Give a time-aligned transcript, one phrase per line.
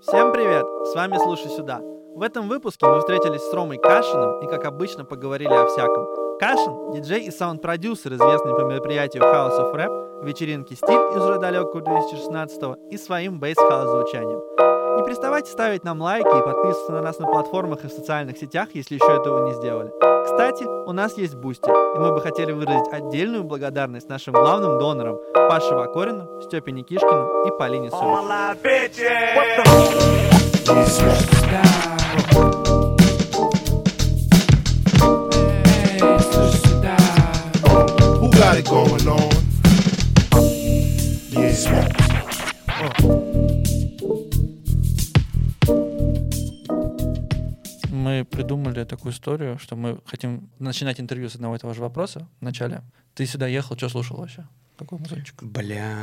[0.00, 0.64] Всем привет!
[0.86, 1.82] С вами «Слушай сюда».
[2.14, 6.38] В этом выпуске мы встретились с Ромой Кашиным и, как обычно, поговорили о всяком.
[6.40, 11.82] Кашин– диджей и саунд-продюсер, известный по мероприятию House of Rap, вечеринке «Стиль» из уже далекого
[11.82, 14.40] 2016 и своим bass house звучанием.
[14.96, 18.68] Не переставайте ставить нам лайки и подписываться на нас на платформах и в социальных сетях,
[18.72, 19.92] если еще этого не сделали.
[20.24, 25.18] Кстати, у нас есть Boosty, и мы бы хотели выразить отдельную благодарность нашим главным донорам
[25.50, 28.22] Паше Вакорину, Степе Никишкину и Полине Сумовой.
[48.90, 52.82] Такую историю, что мы хотим начинать интервью с одного и того же вопроса вначале.
[53.14, 54.46] Ты сюда ехал, что слушал вообще?
[54.78, 55.42] Какой музончик?
[55.42, 55.96] Бля,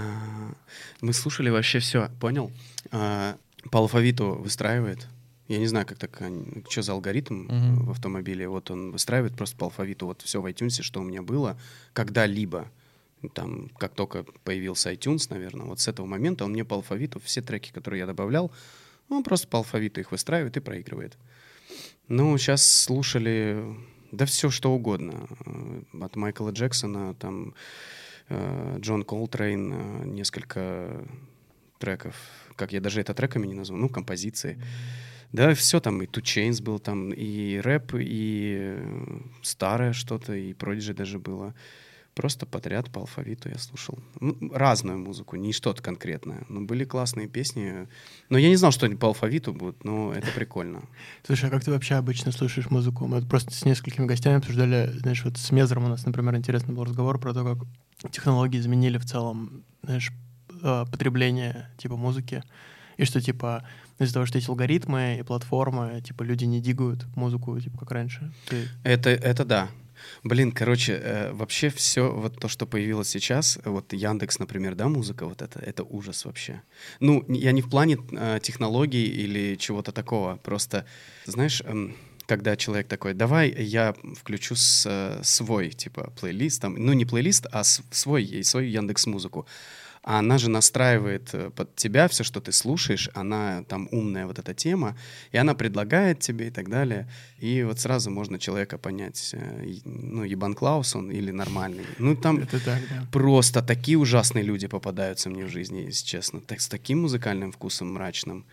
[1.01, 2.51] мы слушали вообще все, понял?
[2.91, 3.35] А,
[3.71, 5.07] по алфавиту выстраивает.
[5.47, 6.21] Я не знаю, как так,
[6.69, 7.85] что за алгоритм Мгм.
[7.85, 8.47] в автомобиле.
[8.49, 11.57] Вот он выстраивает просто по алфавиту вот все в iTunes, что у меня было
[11.93, 12.69] когда-либо.
[13.33, 17.41] Там, как только появился iTunes, наверное, вот с этого момента он мне по алфавиту все
[17.41, 18.51] треки, которые я добавлял,
[19.09, 21.17] он просто по алфавиту их выстраивает и проигрывает.
[22.09, 23.61] Ну, сейчас слушали,
[24.13, 25.27] да все что угодно.
[25.45, 27.53] Э, От Майкла Джексона, там,
[28.29, 31.05] э, Джон Колтрейн, э, несколько
[31.79, 32.15] треков.
[32.55, 34.57] Как я даже это треками не назвал, ну, композиции.
[35.33, 38.77] Да, все там, и Two Chainz был там, и рэп, и
[39.43, 41.53] старое что-то, и Prodigy даже было.
[42.17, 43.99] Просто подряд по алфавиту я слушал.
[44.19, 46.45] Ну, разную музыку, не что-то конкретное.
[46.49, 47.87] Но были классные песни.
[48.29, 50.81] Но я не знал, что они по алфавиту будут, но это прикольно.
[51.23, 53.05] Слушай, а как ты вообще обычно слушаешь музыку?
[53.05, 56.73] Мы вот просто с несколькими гостями обсуждали, знаешь, вот с Мезером у нас, например, интересный
[56.73, 60.11] был разговор про то, как технологии изменили в целом, знаешь,
[60.63, 62.43] э, потребление типа музыки.
[62.97, 63.63] И что, типа,
[63.99, 68.33] из-за того, что есть алгоритмы и платформы, типа, люди не дигают музыку, типа, как раньше.
[68.49, 68.67] Ты...
[68.83, 69.69] Это, это да.
[70.23, 74.87] Блин, короче, э, вообще все вот то, что появилось сейчас, э, вот Яндекс, например, да,
[74.87, 76.61] музыка, вот это, это ужас вообще.
[76.99, 80.85] Ну, я не в плане э, технологий или чего-то такого, просто,
[81.25, 87.05] знаешь, эм, когда человек такой, давай я включу с, свой, типа, плейлист, там, ну, не
[87.05, 89.47] плейлист, а с- свой, свою Яндекс музыку.
[90.09, 94.39] А она же настраивает э, под тебя все, что ты слушаешь, она там умная вот
[94.39, 94.95] эта тема,
[95.33, 97.09] и она предлагает тебе и так далее.
[97.41, 101.83] И вот сразу можно человека понять, э, и- ну, ебан Клаус он или нормальный.
[101.99, 103.05] Ну, там Это так, да.
[103.11, 106.39] просто такие ужасные люди попадаются мне в жизни, если честно.
[106.39, 108.45] Так, с таким музыкальным вкусом мрачным.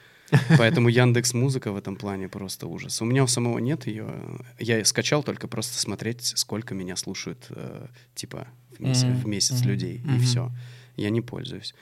[0.59, 3.01] Поэтому Яндекс Музыка в этом плане просто ужас.
[3.01, 4.07] У меня у самого нет ее.
[4.59, 7.87] Я скачал только просто смотреть, сколько меня слушают, э,
[8.17, 9.21] типа, в месяц, Мгм.
[9.21, 9.69] в месяц Мгм.
[9.71, 9.97] людей.
[10.05, 10.21] И Мгм.
[10.21, 10.51] все.
[10.97, 11.75] Я не пользуюсь.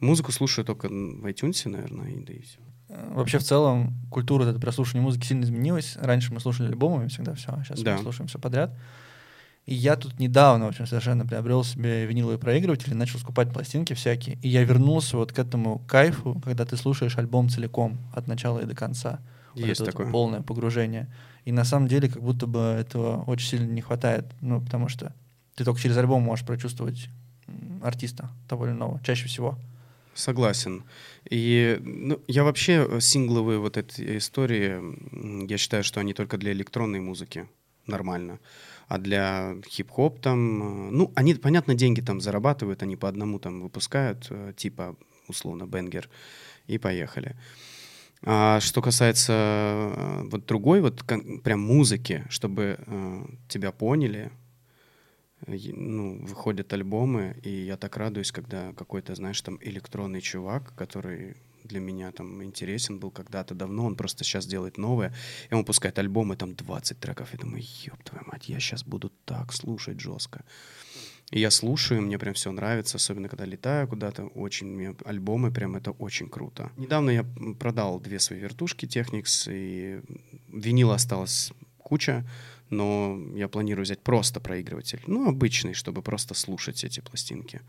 [0.00, 2.58] Музыку слушаю только в iTunes, наверное, и да и все.
[2.88, 5.96] Э, Вообще, в целом, культура это прослушивания музыки сильно изменилась.
[6.00, 7.96] Раньше мы слушали альбомами всегда все, а сейчас Да.
[7.96, 8.76] мы слушаем все подряд.
[9.66, 13.94] И я тут недавно, в общем, совершенно приобрел себе виниловый проигрыватель и начал скупать пластинки
[13.94, 14.36] всякие.
[14.42, 18.66] И я вернулся вот к этому кайфу, когда ты слушаешь альбом целиком, от начала и
[18.66, 19.20] до конца.
[19.54, 20.10] Вот Есть это вот такое.
[20.12, 21.08] полное погружение.
[21.46, 24.26] И на самом деле как будто бы этого очень сильно не хватает.
[24.42, 25.14] Ну, потому что
[25.54, 27.08] ты только через альбом можешь прочувствовать
[27.82, 29.58] артиста того или иного, чаще всего.
[30.14, 30.84] Согласен.
[31.28, 36.52] И ну, я вообще э, сингловые вот эти истории, я считаю, что они только для
[36.52, 37.48] электронной музыки
[37.86, 38.38] нормально.
[38.86, 43.60] А для хип-хоп там, э, ну, они, понятно, деньги там зарабатывают, они по одному там
[43.60, 44.96] выпускают, э, типа,
[45.26, 46.08] условно, бенгер,
[46.68, 47.36] и поехали.
[48.22, 51.04] А что касается вот другой, вот
[51.42, 54.30] прям музыки, чтобы э, тебя поняли,
[55.46, 61.80] ну, выходят альбомы, и я так радуюсь, когда какой-то, знаешь, там электронный чувак, который для
[61.80, 65.12] меня там интересен был когда-то давно, он просто сейчас делает новое,
[65.50, 69.10] и он выпускает альбомы, там 20 треков, и думаю, ёб твою мать, я сейчас буду
[69.24, 70.44] так слушать жестко.
[71.30, 75.74] И я слушаю, мне прям все нравится, особенно когда летаю куда-то, очень, мне альбомы прям
[75.74, 76.70] это очень круто.
[76.76, 77.24] Недавно я
[77.58, 80.02] продал две свои вертушки Technics, и
[80.48, 82.24] винила осталось куча,
[82.70, 87.60] но я планирую взять просто проигрыватель, ну, обычный, чтобы просто слушать эти пластинки.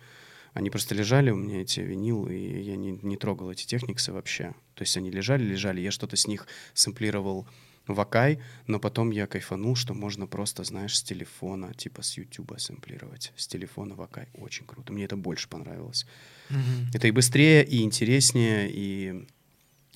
[0.54, 4.54] Они просто лежали у меня, эти винил, и я не, не трогал эти техниксы вообще.
[4.74, 7.46] То есть они лежали, лежали, я что-то с них сэмплировал
[7.88, 12.56] в Акай, но потом я кайфанул, что можно просто, знаешь, с телефона, типа с Ютуба
[12.58, 13.34] сэмплировать.
[13.36, 14.28] С телефона в Акай.
[14.34, 14.94] Очень круто.
[14.94, 16.06] Мне это больше понравилось.
[16.50, 16.90] Мгм.
[16.94, 19.28] Это и быстрее, и интереснее, и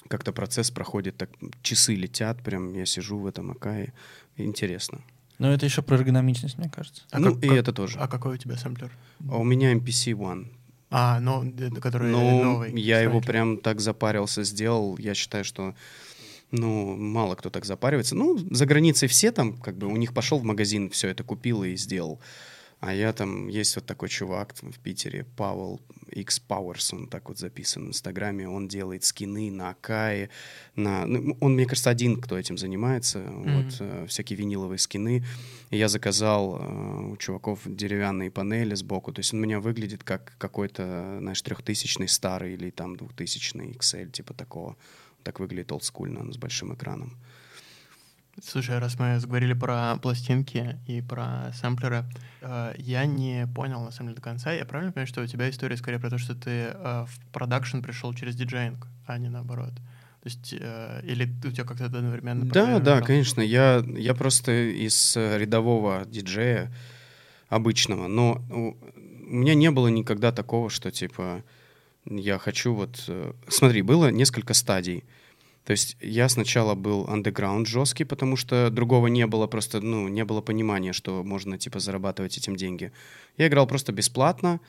[0.09, 1.29] как-то процесс проходит так,
[1.61, 3.93] часы летят, прям я сижу в этом Акае,
[4.35, 4.99] интересно.
[5.37, 7.03] Но это еще про эргономичность, мне кажется.
[7.11, 7.97] А ну, как- и как- это тоже.
[7.97, 8.91] А какой у тебя сэмплер?
[9.29, 10.47] А у меня MPC One.
[10.91, 12.77] А, ну, д- который Ну, новый.
[12.81, 14.97] я его прям так запарился, сделал.
[14.97, 15.75] Я считаю, что
[16.51, 18.15] ну, мало кто так запаривается.
[18.15, 21.63] Ну, за границей все там, как бы, у них пошел в магазин, все это купил
[21.63, 22.19] и сделал.
[22.79, 25.81] А я там, есть вот такой чувак в Питере, Павел
[26.11, 30.29] X Powers, он так вот записан в Инстаграме, он делает скины на Акае,
[30.75, 31.05] на...
[31.05, 35.25] ну, он, мне кажется, один, кто этим занимается, вот, э, всякие виниловые скины.
[35.71, 40.03] И я заказал э, у чуваков деревянные панели сбоку, то есть он у меня выглядит
[40.05, 44.77] как какой-то, знаешь, трехтысячный старый или там двухтысячный XL, типа такого.
[45.23, 47.17] Так выглядит олдскульно, он с большим экраном.
[48.41, 52.05] Слушай, раз мы заговорили про пластинки и про сэмплеры,
[52.41, 54.53] э, я не понял, на самом деле, до конца.
[54.53, 57.81] Я правильно понимаю, что у тебя история скорее про то, что ты э, в продакшн
[57.81, 59.73] пришел через диджеинг, а не наоборот?
[59.73, 63.41] То есть, э, или у тебя как-то одновременно Да, да, конечно.
[63.41, 66.71] Я, я просто из рядового диджея
[67.49, 68.77] обычного, но у,
[69.29, 71.43] у меня не было никогда такого, что типа
[72.05, 73.03] я хочу вот...
[73.07, 75.03] э, Смотри, было несколько стадий.
[75.65, 80.25] То есть я сначала был андеграунд жесткий, потому что другого не было, просто, ну, не
[80.25, 82.91] было понимания, что можно, типа, зарабатывать этим деньги.
[83.37, 84.59] Я играл просто бесплатно,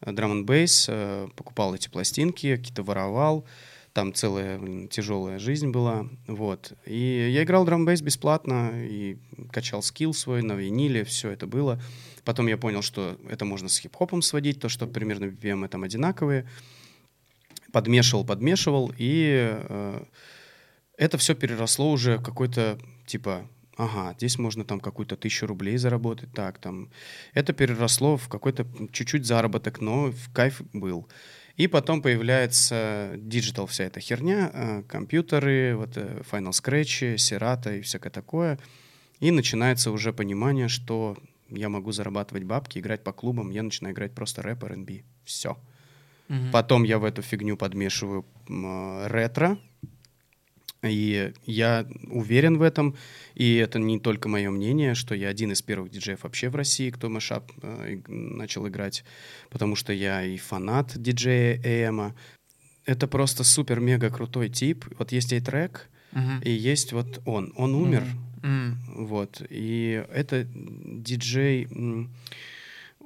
[0.00, 0.90] драм н бейс,
[1.36, 3.44] покупал эти пластинки, какие-то воровал,
[3.92, 6.72] там целая блин, тяжелая жизнь была, вот.
[6.86, 9.18] И я играл драм бейс бесплатно и
[9.50, 11.80] качал скилл свой на виниле, все это было.
[12.24, 16.48] Потом я понял, что это можно с хип-хопом сводить, то, что примерно BPM там одинаковые.
[17.72, 20.02] Подмешивал, подмешивал, и э,
[20.98, 26.30] это все переросло уже в какой-то, типа, ага, здесь можно там какую-то тысячу рублей заработать,
[26.34, 26.90] так, там.
[27.32, 31.08] Это переросло в какой-то чуть-чуть заработок, но в кайф был.
[31.56, 37.80] И потом появляется digital вся эта херня, э, компьютеры, вот э, Final Scratch, Serato и
[37.80, 38.58] всякое такое.
[39.20, 41.16] И начинается уже понимание, что
[41.48, 45.02] я могу зарабатывать бабки, играть по клубам, я начинаю играть просто рэп, R&B.
[45.24, 45.56] Все.
[46.28, 46.50] Мгм.
[46.52, 49.58] Потом я в эту фигню подмешиваю э, ретро.
[50.82, 52.94] И я уверен в этом.
[53.34, 56.90] И это не только мое мнение, что я один из первых диджеев вообще в России,
[56.90, 59.04] кто мэшап э, начал играть.
[59.50, 62.14] Потому что я и фанат диджея Эма.
[62.84, 64.84] Это просто супер-мега крутой тип.
[64.98, 66.40] Вот есть и трек, Мгм.
[66.42, 67.52] и есть вот он.
[67.56, 68.04] Он умер.
[68.42, 68.78] М.
[68.94, 69.42] Вот.
[69.50, 71.68] И это диджей...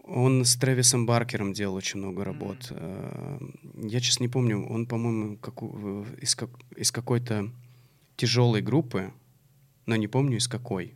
[0.04, 2.68] Он с Трэвисом Баркером делал очень много работ.
[2.70, 3.38] Э,
[3.82, 7.50] Я сейчас не помню, он, по-моему, каку- из, как- из какой-то
[8.16, 9.12] тяжелой группы,
[9.86, 10.94] но не помню из какой.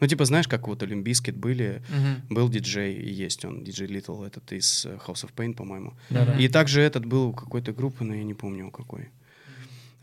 [0.00, 2.34] Ну, типа, знаешь, как вот Олимпийскит были, Мгм.
[2.34, 5.94] был диджей, и есть он, диджей Литл, этот из э, House of Pain, по-моему.
[6.10, 6.38] Да-да.
[6.38, 9.10] И также этот был у какой-то группы, но я не помню у какой.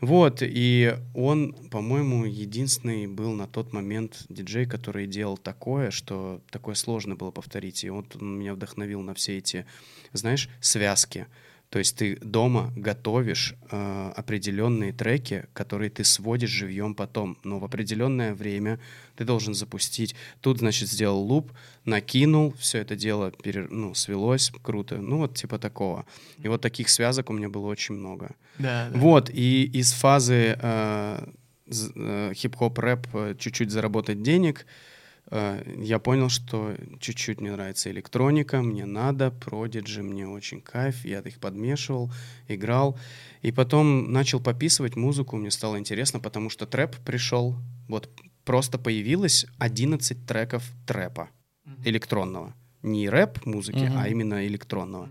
[0.02, 6.74] Вот, и он, по-моему, единственный был на тот момент диджей, который делал такое, что такое
[6.74, 7.82] сложно было повторить.
[7.82, 9.64] И вот он меня вдохновил на все эти,
[10.12, 11.26] знаешь, связки.
[11.70, 17.64] То есть ты дома готовишь э, определенные треки, которые ты сводишь живьем потом, но в
[17.64, 18.78] определенное время
[19.16, 20.14] ты должен запустить.
[20.40, 21.52] Тут, значит, сделал луп,
[21.84, 24.98] накинул, все это дело пере- ну, свелось, круто.
[24.98, 26.06] Ну, вот типа такого.
[26.38, 28.36] И вот таких связок у меня было очень много.
[28.58, 28.98] Да, да.
[28.98, 31.28] Вот, и из фазы э,
[31.96, 34.66] э, хип-хоп рэп э, чуть-чуть заработать денег,
[35.30, 41.38] я понял, что чуть-чуть мне нравится электроника, мне надо, продиджи, мне очень кайф, я их
[41.40, 42.12] подмешивал,
[42.48, 42.98] играл,
[43.42, 47.56] и потом начал пописывать музыку, мне стало интересно, потому что трэп пришел,
[47.88, 48.08] вот
[48.44, 51.30] просто появилось 11 треков трэпа
[51.84, 53.98] электронного, не рэп музыки, Мгм.
[53.98, 55.10] а именно электронного.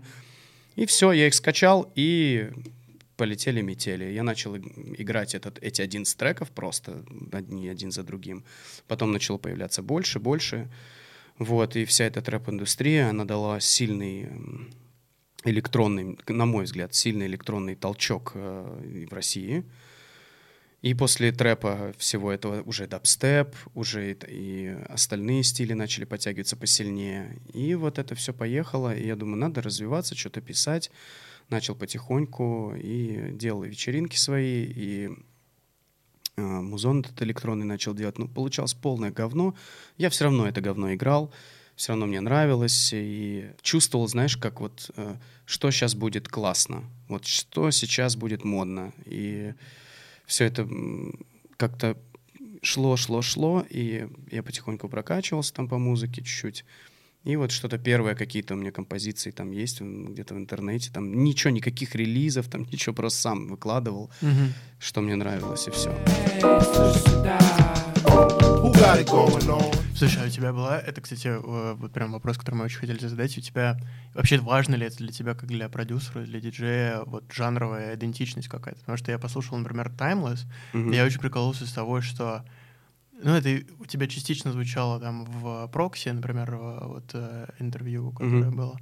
[0.76, 2.50] И все, я их скачал, и
[3.16, 4.04] полетели метели.
[4.04, 8.44] Я начал иг- играть этот, эти 11 треков просто, одни один за другим.
[8.86, 10.68] Потом начало появляться больше, больше.
[11.38, 14.28] Вот, и вся эта трэп-индустрия, она дала сильный
[15.44, 19.64] электронный, на мой взгляд, сильный электронный толчок э, в России.
[20.82, 27.40] И после трэпа всего этого уже дабстеп, уже и, остальные стили начали подтягиваться посильнее.
[27.52, 30.90] И вот это все поехало, и я думаю, надо развиваться, что-то писать.
[31.48, 35.10] Начал потихоньку и делал вечеринки свои, и
[36.36, 38.18] э, музон этот электронный начал делать.
[38.18, 39.54] Ну, получалось полное говно.
[39.96, 41.32] Я все равно это говно играл,
[41.76, 45.16] все равно мне нравилось, и чувствовал, знаешь, как вот, э,
[45.46, 48.92] что сейчас будет классно, вот что сейчас будет модно.
[49.04, 49.54] И
[50.26, 50.68] все это
[51.56, 51.96] как-то
[52.62, 56.64] шло, шло, шло, и я потихоньку прокачивался там по музыке чуть-чуть.
[57.24, 61.50] И вот что-то первое, какие-то у меня композиции там есть где-то в интернете, там ничего,
[61.50, 64.52] никаких релизов, там ничего, просто сам выкладывал, Мгм.
[64.78, 65.90] что мне нравилось, и все.
[69.96, 72.98] Слушай, а у тебя была, это, кстати, э, вот прям вопрос, который мы очень хотели
[72.98, 73.78] задать, у тебя
[74.12, 78.80] вообще важно ли это для тебя, как для продюсера, для диджея, вот жанровая идентичность какая-то?
[78.80, 80.40] Потому что я послушал, например, Timeless,
[80.74, 80.92] Мгм.
[80.92, 82.44] и я очень прикололся с того, что
[83.22, 88.56] ну, это у тебя частично звучало там в прокси, например, вот э, интервью, которое Мгм.
[88.56, 88.78] было,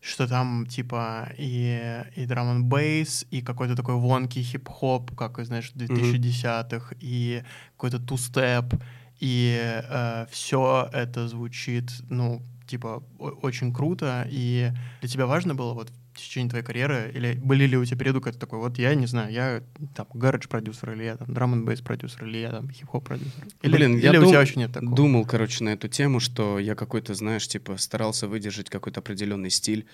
[0.00, 5.72] что там типа и, и драм н бейс, и какой-то такой вонкий хип-хоп, как, знаешь,
[5.72, 7.42] в 2010-х, и
[7.76, 8.74] какой-то ту-степ,
[9.22, 16.16] и все это звучит, ну, типа, очень круто, и для тебя важно было вот в
[16.18, 19.06] течение твоей карьеры, или были ли у тебя периоды, когда ты такой, вот я не
[19.06, 19.62] знаю, я
[19.94, 23.44] там гараж продюсер, или я там драм бейс продюсер, или я там хип-хоп продюсер.
[23.62, 24.96] Или, Блин, или я у дум- тебя вообще нет такого?
[24.96, 29.86] Думал, короче, на эту тему, что я какой-то, знаешь, типа старался выдержать какой-то определенный стиль,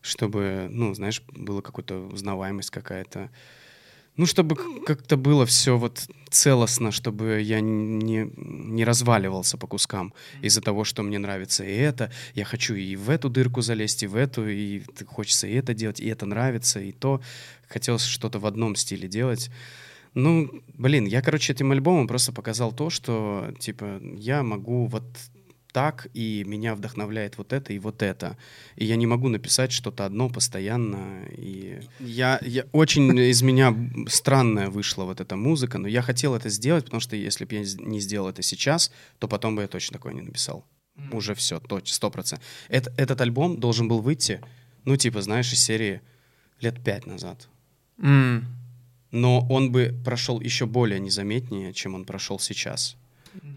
[0.00, 3.30] чтобы, ну, знаешь, была какая-то узнаваемость какая-то.
[4.16, 10.60] Ну, чтобы как-то было все вот целостно, чтобы я не, не разваливался по кускам из-за
[10.60, 12.12] того, что мне нравится и это.
[12.34, 16.00] Я хочу и в эту дырку залезть, и в эту, и хочется и это делать,
[16.00, 17.22] и это нравится, и то.
[17.68, 19.50] Хотелось что-то в одном стиле делать.
[20.12, 25.04] Ну, блин, я, короче, этим альбомом просто показал то, что, типа, я могу вот
[25.72, 28.36] так, и меня вдохновляет вот это и вот это.
[28.76, 31.24] И я не могу написать что-то одно постоянно.
[31.30, 33.74] И я, я очень из меня
[34.08, 37.60] странная вышла вот эта музыка, но я хотел это сделать, потому что если бы я
[37.60, 40.64] не сделал это сейчас, то потом бы я точно такое не написал.
[41.10, 42.46] Уже все, сто процентов.
[42.68, 44.40] Это, этот альбом должен был выйти,
[44.84, 46.02] ну, типа, знаешь, из серии
[46.60, 47.48] лет пять назад.
[47.98, 48.46] М.
[49.10, 52.96] Но он бы прошел еще более незаметнее, чем он прошел сейчас.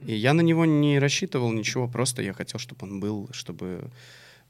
[0.05, 3.89] И я на него не рассчитывал ничего, просто я хотел, чтобы он был, чтобы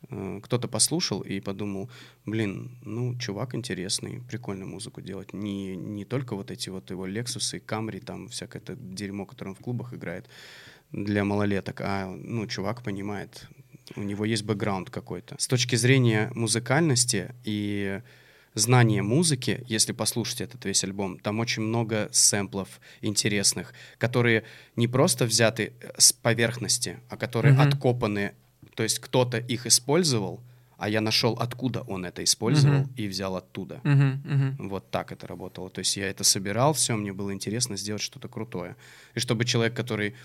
[0.09, 1.89] э, кто-то послушал и подумал,
[2.25, 5.33] блин, ну, чувак интересный, прикольную музыку делать.
[5.33, 9.55] Не, не только вот эти вот его Лексусы, Камри, там всякое это дерьмо, которое он
[9.55, 10.25] в клубах играет
[10.91, 13.47] для малолеток, а, ну, чувак понимает,
[13.95, 15.35] у него есть бэкграунд какой-то.
[15.37, 18.01] С точки зрения музыкальности и
[18.55, 24.43] знания музыки, если послушать этот весь альбом, там очень много сэмплов интересных, которые
[24.75, 27.61] не просто взяты э, с поверхности, а которые Мгм.
[27.61, 28.31] откопаны,
[28.75, 30.41] то есть кто-то их использовал,
[30.77, 32.93] а я нашел, откуда он это использовал, Мгм.
[32.97, 33.79] и взял оттуда.
[33.83, 34.67] Мгм, мгм.
[34.69, 35.69] Вот так это работало.
[35.69, 38.75] То есть я это собирал, все, мне было интересно сделать что-то крутое.
[39.15, 40.15] И чтобы человек, который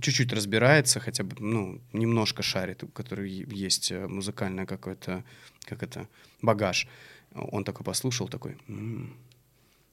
[0.00, 5.24] чуть-чуть разбирается, хотя бы, ну, немножко шарит, у которого есть э, музыкальное какое-то,
[5.64, 6.08] как это,
[6.42, 6.88] багаж,
[7.34, 9.14] он такой послушал, такой, «М,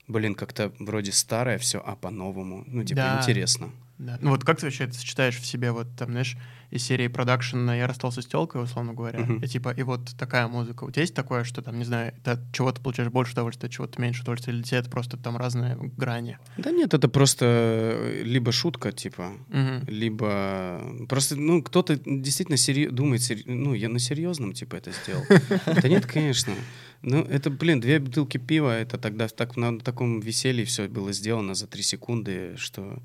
[0.08, 2.64] блин, как-то вроде старое все, а по-новому.
[2.68, 3.18] Ну, типа, Да.
[3.22, 3.72] интересно.
[4.00, 4.20] Да.
[4.22, 6.38] Ну вот как ты вообще это сочетаешь в себе, вот там, знаешь,
[6.70, 9.40] из серии продакшн «Я расстался с телкой», условно говоря, Мгм.
[9.44, 10.84] и типа, и вот такая музыка.
[10.84, 13.66] У тебя есть такое, что там, не знаю, ты от чего ты получаешь больше удовольствия,
[13.68, 16.38] от чего ты меньше удовольствия, или тебя это просто там разные грани?
[16.58, 19.86] Да нет, это просто э, либо шутка, типа, Мгм.
[19.88, 20.80] либо
[21.10, 25.24] просто, ну, кто-то действительно сери- думает, сери- ну, я на серьезном, типа, это сделал.
[25.82, 26.54] Да нет, конечно.
[27.02, 31.54] Ну, это, блин, две бутылки пива, это тогда так, на таком веселье все было сделано
[31.54, 33.00] за три секунды, что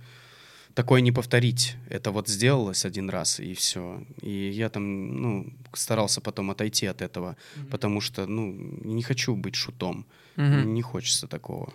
[0.74, 1.76] такое не повторить.
[1.88, 4.02] Это вот сделалось один раз, и все.
[4.22, 7.36] И я там, ну, старался потом отойти от этого,
[7.70, 8.52] потому что, ну,
[8.84, 10.06] не хочу быть шутом.
[10.36, 10.74] Мгм.
[10.74, 11.72] Не хочется такого.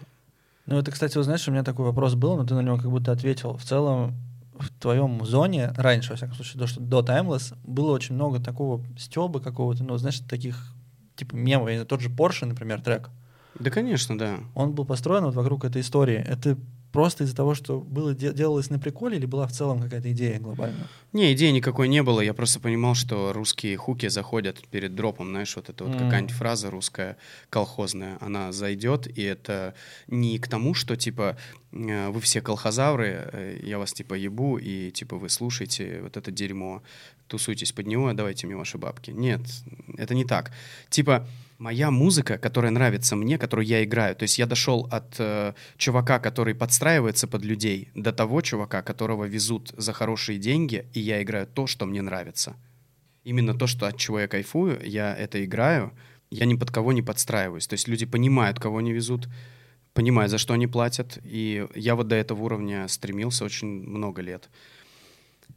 [0.65, 2.89] Ну, это, кстати, вот знаешь, у меня такой вопрос был, но ты на него как
[2.89, 3.55] будто ответил.
[3.55, 4.15] В целом,
[4.59, 8.83] в твоем зоне, раньше, во всяком случае, до, что, до Timeless, было очень много такого
[8.97, 10.73] стеба какого-то, ну, знаешь, таких,
[11.17, 11.35] типа,
[11.73, 13.09] знаю, Тот же Porsche, например, трек,
[13.59, 14.39] Да, конечно, да.
[14.55, 16.15] он был построен вот вокруг этой истории.
[16.17, 16.57] Это
[16.97, 20.39] просто из-за того, что было де- делалось на приколе, или была в целом какая-то идея
[20.39, 20.87] глобальная?
[21.13, 22.21] Не, идеи никакой не было.
[22.21, 25.99] Я просто понимал, что русские хуки заходят перед дропом, знаешь, вот эта вот М.
[25.99, 27.17] какая-нибудь фраза русская
[27.51, 29.75] колхозная, она зайдет, и это
[30.07, 31.37] не к тому, что типа
[31.71, 36.31] э, вы все колхозавры, э, я вас типа ебу, и типа вы слушаете вот это
[36.31, 36.81] дерьмо,
[37.27, 39.11] тусуйтесь под него, давайте мне ваши бабки.
[39.11, 39.41] Нет,
[39.99, 40.51] это не так.
[40.89, 41.27] Типа
[41.57, 46.19] моя музыка, которая нравится мне, которую я играю, то есть я дошел от э, чувака,
[46.19, 51.47] который подстраивается под людей, до того чувака, которого везут за хорошие деньги, и я играю
[51.47, 52.55] то, что мне нравится.
[53.23, 55.91] Именно то, что от чего я кайфую, я это играю,
[56.29, 57.67] я ни под кого не подстраиваюсь.
[57.67, 59.27] То есть люди понимают, кого они везут,
[59.93, 64.49] понимают, за что они платят, и я вот до этого уровня стремился очень много лет.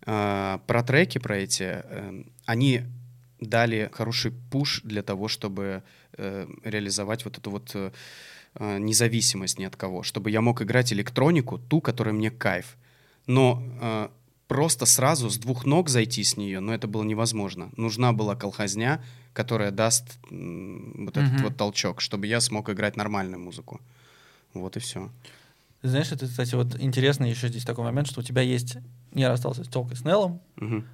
[0.06, 2.82] А, про треки, про эти, э, они
[3.40, 5.82] дали хороший пуш для того, чтобы
[6.16, 7.90] э, реализовать вот эту вот э,
[8.54, 12.76] э, независимость ни от кого, чтобы я мог играть электронику, ту, которая мне кайф.
[13.26, 14.08] Но э,
[14.48, 17.70] просто сразу с двух ног зайти с нее, но это было невозможно.
[17.76, 21.42] Нужна была колхозня, которая даст вот этот Мгм.
[21.44, 23.80] вот толчок, чтобы я смог играть нормальную музыку.
[24.54, 25.08] Вот и все.
[25.82, 28.76] Знаешь, это, кстати, вот интересно еще здесь такой момент, что у тебя есть...
[29.14, 30.40] Я расстался с телкой с Неллом,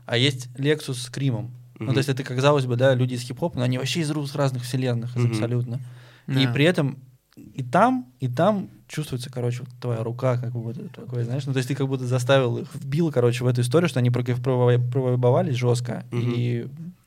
[0.06, 1.50] а есть Lexus с Кримом.
[1.78, 4.62] Ну, то есть это, казалось бы, да, люди из хип-хопа, но они вообще из разных
[4.62, 5.80] вселенных, абсолютно.
[6.28, 6.98] И при этом
[7.36, 11.58] и там, и там чувствуется, короче, вот твоя рука, как будто такое, знаешь, ну, то
[11.58, 14.90] есть ты как будто заставил их, вбил, короче, в эту историю, что они прокайф- прово-
[14.90, 16.32] провоевали жестко Мгм.
[16.34, 16.66] и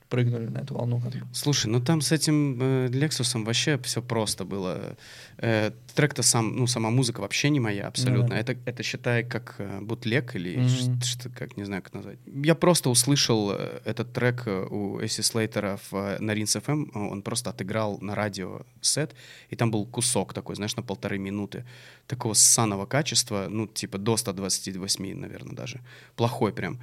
[0.10, 1.00] прыгнули на эту волну.
[1.00, 1.28] как бы.
[1.34, 4.98] Слушай, ну там с этим э, Лексусом вообще все просто было.
[5.38, 8.24] Э, трек-то сам, ну сама музыка вообще не моя абсолютно.
[8.24, 8.38] Ну да.
[8.38, 12.18] Это, это считай как э, бутлег или ш- что, как не знаю как назвать.
[12.26, 16.86] Я просто услышал э, этот трек э, у Эсси Слейтера в, э, на Ринс ФМ.
[16.94, 19.16] Он просто отыграл на радио сет,
[19.52, 21.66] и там был кусок такой, знаешь, на полторы минуты
[22.08, 25.80] такого ссаного качества, ну типа до 128, наверное, даже.
[26.16, 26.80] Плохой прям.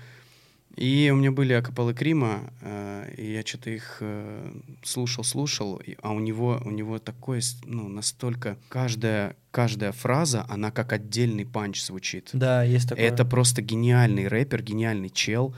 [0.76, 4.52] И у меня были акапеллы Крима, э, и я что-то их э,
[4.82, 10.70] слушал, слушал, и- а у него, у него такое, ну, настолько каждая, каждая фраза, она
[10.70, 12.28] как отдельный панч звучит.
[12.34, 13.06] Да, есть такое.
[13.06, 15.54] Это просто гениальный рэпер, гениальный чел.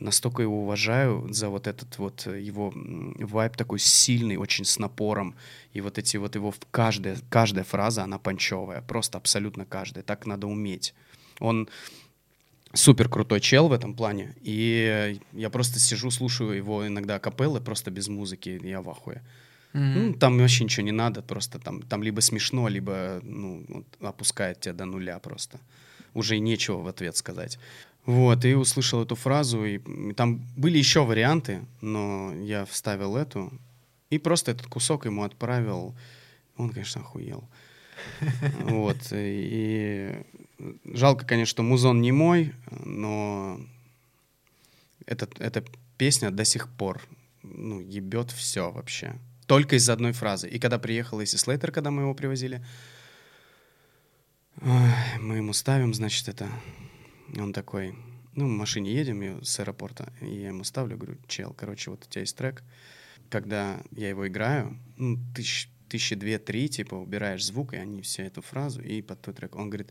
[0.00, 5.36] Настолько его уважаю за вот этот вот э, его вайб такой сильный, очень с напором.
[5.74, 8.82] И вот эти вот его каждая, каждая фраза, она панчевая.
[8.82, 10.02] Просто абсолютно каждая.
[10.02, 10.92] Так надо уметь.
[11.38, 11.68] Он
[12.76, 14.34] супер крутой чел в этом плане.
[14.42, 18.60] И я просто сижу, слушаю его иногда капеллы просто без музыки.
[18.62, 19.22] и Я в ахуе.
[19.72, 19.92] Мгм.
[19.94, 24.60] Ну, там вообще ничего не надо, просто там, там либо смешно, либо ну, вот опускает
[24.60, 25.58] тебя до нуля просто.
[26.14, 27.58] Уже и нечего в ответ сказать.
[28.06, 33.52] Вот, и услышал эту фразу, и м, там были еще варианты, но я вставил эту,
[34.10, 35.94] и просто этот кусок ему отправил.
[36.56, 37.48] Он, конечно, охуел.
[38.60, 40.22] Вот, и
[40.84, 43.60] жалко, конечно, что музон не мой, но
[45.06, 45.64] этот, эта
[45.98, 47.02] песня до сих пор,
[47.42, 49.16] ну, ебет все вообще.
[49.46, 50.48] Только из-за одной фразы.
[50.48, 52.64] И когда приехал Эсси Слейтер, когда мы его привозили,
[54.60, 56.48] мы ему ставим, значит, это...
[57.38, 57.92] Он такой,
[58.34, 62.08] ну, в машине едем с аэропорта, и я ему ставлю, говорю, чел, короче, вот у
[62.08, 62.62] тебя есть трек.
[63.30, 68.42] Когда я его играю, ну, тысяч, тысячи две-три, типа, убираешь звук, и они все эту
[68.42, 69.56] фразу, и под твой трек.
[69.56, 69.90] Он говорит,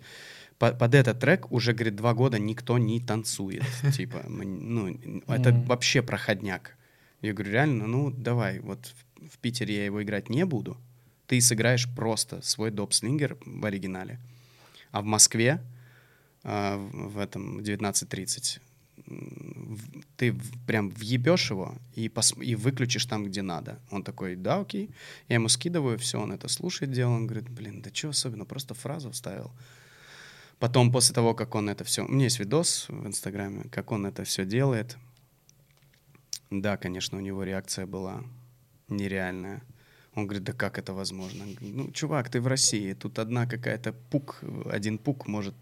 [0.60, 3.64] «По- под этот трек уже, говорит, два года никто не танцует.
[3.98, 6.76] Типа, ну, это вообще проходняк.
[7.22, 8.94] Я говорю, реально, ну, давай, вот
[9.30, 10.78] в, Питере я его играть не буду.
[11.28, 14.20] Ты сыграешь просто свой доп-слингер в оригинале.
[14.92, 15.60] А в Москве
[16.44, 18.60] а, в этом в 19.30
[19.08, 20.36] м, в- ты
[20.68, 23.80] прям въебешь его и, пос- и выключишь там, где надо.
[23.92, 24.90] Он такой, да, окей.
[25.28, 27.12] Я ему скидываю, все, он это слушает, дело.
[27.12, 29.52] Он говорит, блин, да что особенно, просто фразу вставил.
[30.60, 32.06] Потом, после того, как он это все...
[32.06, 34.98] У меня есть видос в Инстаграме, как он это все делает.
[36.50, 38.24] Да, конечно, у него реакция была
[38.88, 39.62] нереальная.
[40.14, 41.46] Он говорит, да как это возможно?
[41.60, 44.42] Ну, чувак, ты в России, тут одна какая-то пук,
[44.72, 45.56] один пук может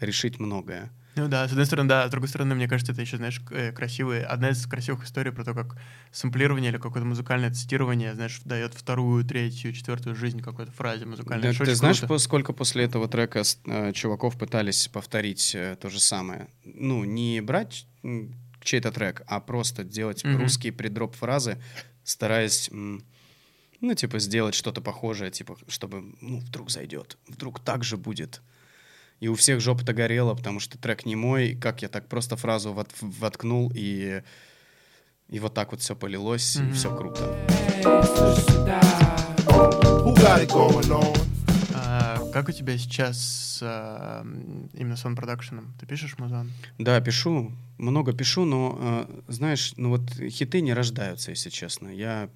[0.00, 0.90] решить многое.
[1.16, 3.72] Ну да, с одной стороны, да, с другой стороны, мне кажется, это еще, знаешь, э,
[3.72, 5.78] красивые, одна из красивых историй про то, как
[6.12, 11.54] сэмплирование или какое-то музыкальное цитирование, знаешь, дает вторую, третью, четвертую жизнь какой-то фразе музыкальной.
[11.54, 12.18] Да, ты знаешь, круто.
[12.18, 16.48] сколько после этого трека э, чуваков пытались повторить э, то же самое?
[16.64, 17.86] Ну, не брать
[18.62, 20.36] чей-то трек, а просто делать Мгм.
[20.36, 21.56] русские придроп-фразы,
[22.04, 23.02] стараясь, м,
[23.80, 28.42] ну, типа, сделать что-то похожее, типа, чтобы, ну, вдруг зайдет, вдруг так же будет.
[29.20, 32.72] И у всех жопа-то горела, потому что трек не мой, как я так просто фразу
[32.72, 34.22] вот- воткнул, и,
[35.28, 36.72] и вот так вот все полилось, и Мгм.
[36.74, 37.34] все круто.
[41.74, 44.22] А, как у тебя сейчас с, а,
[44.74, 45.72] именно сон продакшеном?
[45.80, 46.52] Ты пишешь музон?
[46.78, 51.88] Да, пишу, много пишу, но, э, знаешь, ну вот хиты не рождаются, если честно.
[51.88, 52.28] Я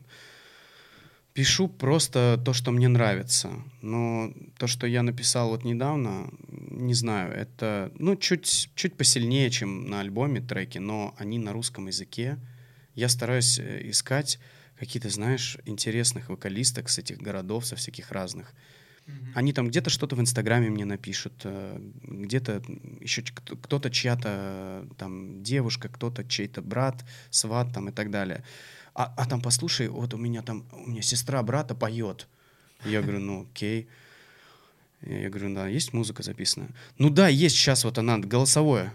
[1.40, 3.48] пишу просто то, что мне нравится.
[3.80, 6.30] Но то, что я написал вот недавно,
[6.70, 11.86] не знаю, это, ну, чуть, чуть посильнее, чем на альбоме треки, но они на русском
[11.86, 12.36] языке.
[12.94, 14.38] Я стараюсь э, искать
[14.78, 18.52] какие-то, знаешь, интересных вокалисток с этих городов, со всяких разных.
[19.34, 22.62] Они там где-то что-то в Инстаграме мне напишут, э, где-то
[23.00, 23.22] еще
[23.62, 28.44] кто-то чья-то э, там девушка, кто-то чей-то брат, сват там и так далее.
[28.94, 32.26] А, а там послушай, вот у меня там, у меня сестра брата поет.
[32.84, 33.88] Я говорю, ну окей.
[35.02, 36.68] Я говорю, да, есть музыка записана?
[36.98, 38.92] Ну да, есть сейчас вот она, голосовое.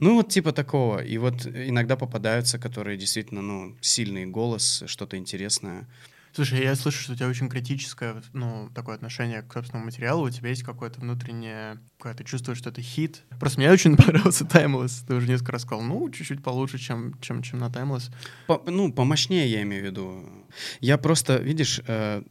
[0.00, 1.02] Ну вот типа такого.
[1.02, 5.86] И вот иногда попадаются, которые действительно, ну, сильный голос, что-то интересное.
[6.32, 10.26] Слушай, я слышу, что у тебя очень критическое, ну, такое отношение к собственному материалу.
[10.26, 13.22] У тебя есть какое-то внутреннее, когда ты чувствуешь, что это хит.
[13.40, 15.04] Просто мне очень понравился Timeless.
[15.06, 18.12] Ты уже несколько раз сказал, ну, чуть-чуть получше, чем, чем, чем на Timeless.
[18.46, 20.24] По- ну, помощнее я имею в виду.
[20.80, 22.22] Я просто, видишь, э,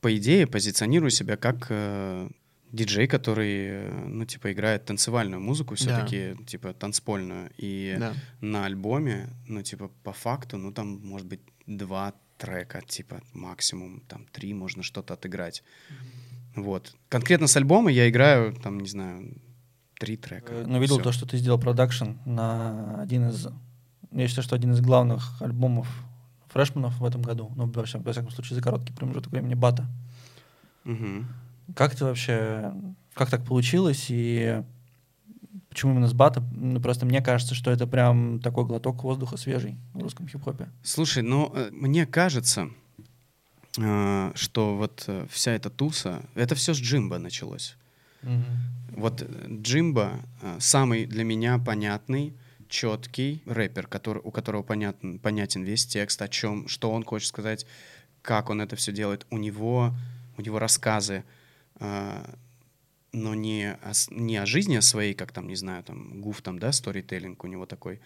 [0.00, 2.28] по идее позиционирую себя как э,
[2.72, 7.50] диджей, который, ну, типа, играет танцевальную музыку все-таки, типа, танцпольную.
[7.56, 8.14] И Да.
[8.40, 14.26] на альбоме, ну, типа, по факту, ну, там, может быть, два трека, типа, максимум, там,
[14.32, 15.62] три можно что-то отыграть.
[16.56, 16.94] Вот.
[17.08, 19.34] Конкретно с альбома я играю, там, не знаю,
[19.98, 20.52] три трека.
[20.52, 21.04] Э, Ну, видел Всё.
[21.04, 23.48] то, что ты сделал продакшн на один из...
[24.12, 25.88] Я считаю, что один из главных альбомов
[26.48, 27.50] фрешманов в этом году.
[27.56, 29.86] Ну, во всяком, во всяком случае, за короткий промежуток времени Бата.
[30.84, 31.26] Мгм.
[31.74, 32.72] Как ты вообще...
[33.14, 34.06] Как так получилось?
[34.08, 34.62] И
[35.74, 36.40] почему именно с Бата?
[36.52, 40.68] Ну, просто мне кажется, что это прям такой глоток воздуха свежий в русском хип-хопе.
[40.84, 42.70] Слушай, ну, э, мне кажется,
[43.76, 47.76] э, что вот э, вся эта туса, это все с Джимба началось.
[48.96, 49.26] Вот э,
[49.62, 50.20] Джимба
[50.60, 52.34] самый для меня понятный,
[52.68, 57.66] четкий рэпер, который, у которого понятен, понятен весь текст, о чем, что он хочет сказать,
[58.22, 59.26] как он это все делает.
[59.30, 59.92] У него,
[60.38, 61.24] у него рассказы,
[63.14, 66.58] но не о, не о жизни о своей, как там, не знаю, там, гуф там,
[66.58, 68.00] да, сторителлинг у него такой,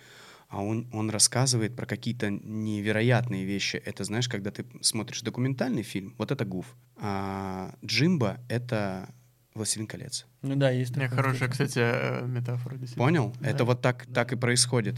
[0.49, 3.77] а он, он рассказывает про какие-то невероятные вещи.
[3.85, 6.75] Это, знаешь, когда ты смотришь документальный фильм, вот это гуф.
[6.97, 9.09] А Джимба— это
[9.55, 10.27] «Властелин колец».
[10.43, 11.09] Ну да, есть такое.
[11.09, 12.77] хорошая, кстати, э, метафора.
[12.77, 13.07] действительно.
[13.07, 13.37] Понял?
[13.41, 13.49] Да.
[13.49, 14.97] Это вот так, так и происходит.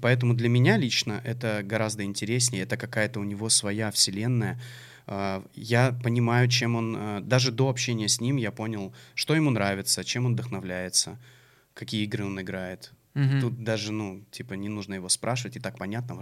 [0.00, 2.62] Поэтому для меня лично это гораздо интереснее.
[2.62, 4.60] Это какая-то у него своя вселенная.
[5.12, 6.96] А, Я понимаю, чем он...
[6.96, 11.18] а, Даже до общения с ним я понял, что ему нравится, чем он вдохновляется,
[11.74, 12.92] какие игры он играет.
[13.14, 13.40] Мгм.
[13.40, 16.20] Тут даже, ну, типа, не нужно его спрашивать, и так понятно, во,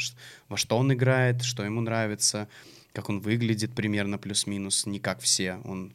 [0.48, 2.48] во что он играет, что ему нравится,
[2.94, 5.60] как он выглядит примерно плюс-минус, не как все.
[5.64, 5.92] Он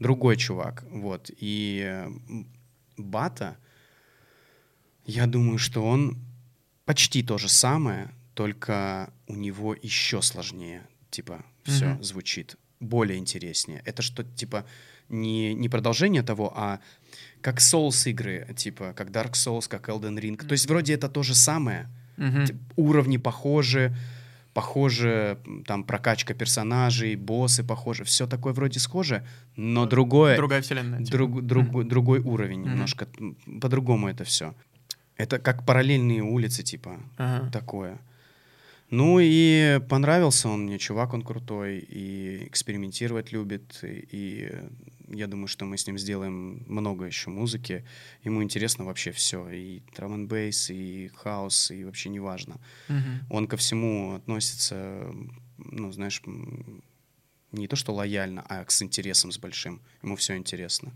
[0.00, 1.30] другой чувак, вот.
[1.38, 2.10] И э,
[2.96, 3.56] Бата,
[5.06, 6.18] я думаю, что он
[6.84, 12.02] почти то же самое, только у него еще сложнее, типа, все Мгм.
[12.02, 13.82] звучит, более интереснее.
[13.84, 14.64] Это что, типа,
[15.08, 16.80] не, не продолжение того, а
[17.40, 20.36] как Souls игры, типа, как Dark Souls, как Elden Ring.
[20.46, 22.46] То есть вроде это то же самое, Мгм.
[22.46, 23.94] Тип- уровни похожи,
[24.54, 29.24] похоже, там прокачка персонажей, боссы похожи, все такое вроде схоже,
[29.56, 30.98] но другое, Другая вселенная.
[30.98, 31.10] типа.
[31.12, 32.70] друг, друг- другой уровень Мгм.
[32.72, 33.06] немножко,
[33.60, 34.54] по-другому это все.
[35.16, 37.50] Это как параллельные улицы, типа, Ага.
[37.50, 37.98] такое.
[38.90, 44.52] Ну и понравился он мне, чувак он крутой, и экспериментировать любит, и, и
[45.08, 47.84] я думаю, что мы с ним сделаем много еще музыки.
[48.24, 52.56] Ему интересно вообще все, и драм н бейс, и хаос, и вообще неважно.
[52.88, 53.26] Мгм.
[53.28, 55.14] Он ко всему относится,
[55.58, 56.22] ну, знаешь,
[57.52, 59.80] не то что лояльно, а с интересом, с большим.
[60.02, 60.92] Ему все интересно.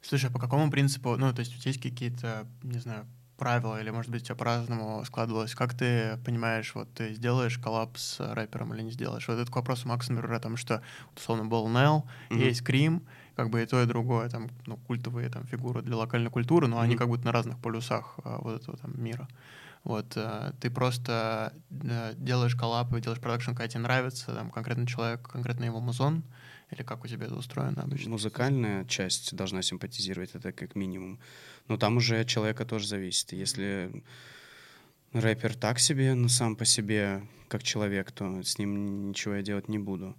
[0.00, 3.04] Слушай, а по какому принципу, ну, то есть у тебя есть какие-то, не знаю,
[3.38, 5.54] правила, или, может быть, у тебя по-разному складывалось?
[5.54, 9.26] Как ты понимаешь, вот ты сделаешь коллаб с рэпером или не сделаешь?
[9.28, 10.82] Вот это к вопросу Макса, например, о том, что,
[11.16, 12.40] условно, был Нел, Мгм.
[12.40, 16.30] есть Крим, как бы и то, и другое, там, ну, культовые там фигуры для локальной
[16.30, 16.98] культуры, но они Мгм.
[16.98, 19.28] как будто на разных полюсах а, вот этого там мира.
[19.84, 24.86] Вот, э, ты просто э, делаешь collab и делаешь продакшн, когда тебе нравится, там, конкретный
[24.86, 26.24] человек, конкретно его музон,
[26.70, 28.10] или как у тебя это устроено обычно?
[28.10, 31.18] Музыкальная часть должна симпатизировать, это как минимум.
[31.66, 33.32] Но там уже от человека тоже зависит.
[33.32, 34.02] Если
[35.12, 39.68] рэпер так себе, ну, сам по себе, как человек, то с ним ничего я делать
[39.68, 40.16] не буду.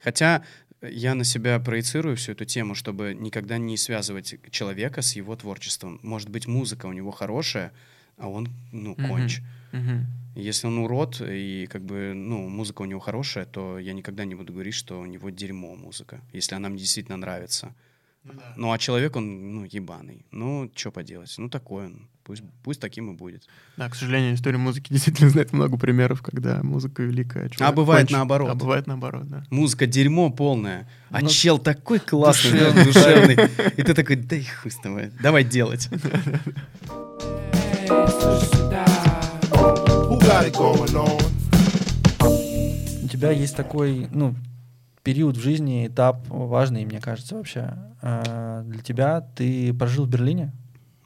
[0.00, 0.42] Хотя
[0.82, 6.00] я на себя проецирую всю эту тему, чтобы никогда не связывать человека с его творчеством.
[6.02, 7.72] Может быть, музыка у него хорошая,
[8.20, 9.40] а он, ну, конч.
[9.72, 10.06] Мгм.
[10.36, 14.34] Если он урод и как бы, ну, музыка у него хорошая, то я никогда не
[14.36, 17.74] буду говорить, что у него дерьмо музыка, если она мне действительно нравится.
[18.56, 20.24] Ну, а человек, он, ну, ебаный.
[20.30, 21.34] Ну, что поделать?
[21.38, 22.06] Ну, такой он.
[22.22, 23.48] Пусть, пусть таким и будет.
[23.78, 27.48] Да, к сожалению, история музыки действительно знает много примеров, когда музыка великая.
[27.48, 28.16] человек А бывает кончит.
[28.18, 28.50] наоборот.
[28.50, 29.44] А бывает наоборот, да.
[29.50, 33.36] Музыка дерьмо полное, а Ну, чел такой классный, да, душевный.
[33.36, 33.72] душевный.
[33.78, 35.88] И ты такой, да и хуй с тобой, давай делать.
[43.02, 44.34] У тебя есть такой, ну,
[45.02, 47.74] период в жизни, этап важный, мне кажется, вообще.
[48.02, 50.52] А, Для тебя ты прожил в Берлине?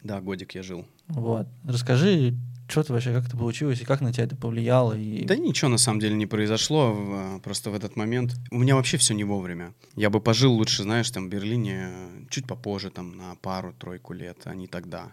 [0.03, 0.87] Да, годик я жил.
[1.09, 1.47] Вот.
[1.67, 2.35] Расскажи,
[2.69, 4.93] что ты вообще, как это получилось, и как на тебя это повлияло?
[4.93, 5.25] И...
[5.25, 8.35] Да ничего на самом деле не произошло, в- просто в этот момент.
[8.51, 9.73] У меня вообще все не вовремя.
[9.97, 11.89] Я бы пожил лучше, знаешь, там в Берлине
[12.31, 15.13] чуть попозже, там на пару-тройку лет, а не тогда.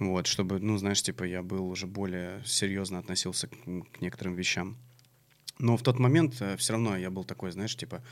[0.00, 4.76] Вот, чтобы, ну, знаешь, типа я был уже более серьезно относился к, к некоторым вещам.
[5.58, 8.02] Но в тот момент все равно я был такой, знаешь, типа,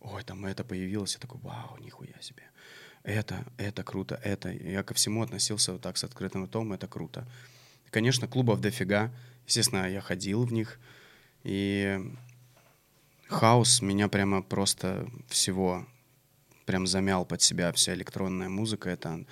[0.00, 2.44] ой, там это появилось, я такой, вау, нихуя себе.
[3.02, 4.50] Это, это круто, это.
[4.50, 7.28] Я ко всему относился вот так с открытым ртом, это круто.
[7.90, 9.12] Конечно, клубов дофига.
[9.46, 10.80] Естественно, я ходил в них.
[11.42, 12.00] И
[13.28, 15.86] хаос меня прямо просто всего
[16.64, 19.26] прям замял под себя вся электронная музыка, это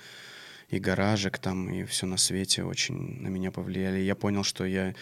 [0.73, 3.99] и гаражик там, и все на свете очень на меня повлияли.
[3.99, 4.95] Я понял, что я,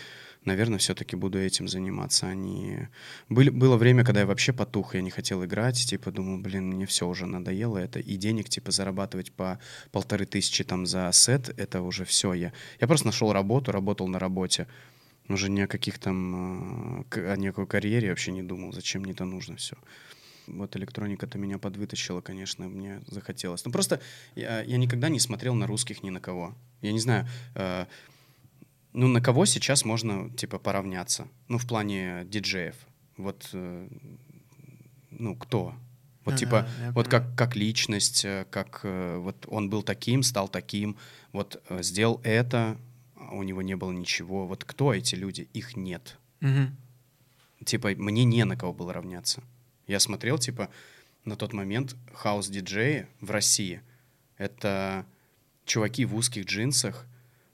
[0.43, 2.27] наверное, все-таки буду этим заниматься.
[2.27, 2.87] Они...
[3.29, 6.85] Были, было время, когда я вообще потух, я не хотел играть, типа думал, блин, мне
[6.85, 9.59] все уже надоело это, и денег, типа, зарабатывать по
[9.91, 12.33] полторы тысячи там за сет, это уже все.
[12.33, 14.67] Я, я просто нашел работу, работал на работе,
[15.29, 19.23] уже ни о каких там, э, о никакой карьере вообще не думал, зачем мне это
[19.23, 19.77] нужно все.
[20.57, 23.65] Вот электроника-то меня подвытащила, конечно, мне захотелось.
[23.65, 24.01] Ну просто
[24.35, 26.55] я, я никогда не смотрел на русских ни на кого.
[26.81, 27.85] Я не знаю, э,
[28.93, 31.27] ну на кого сейчас можно типа поравняться?
[31.47, 32.75] Ну в плане диджеев.
[33.17, 33.87] Вот, э,
[35.09, 35.75] ну кто?
[36.23, 37.29] Вот типа, вот понимаю.
[37.33, 40.97] как, как личность, э, как э, вот он был таким, стал таким,
[41.31, 42.77] вот э, сделал это,
[43.15, 44.45] а у него не было ничего.
[44.47, 45.49] Вот кто эти люди?
[45.53, 46.17] Их нет
[47.65, 49.43] типа, мне не на кого было равняться.
[49.91, 50.69] Я смотрел, типа,
[51.25, 53.81] на тот момент хаус-диджеи в России.
[54.37, 55.05] Это
[55.65, 57.05] чуваки в узких джинсах,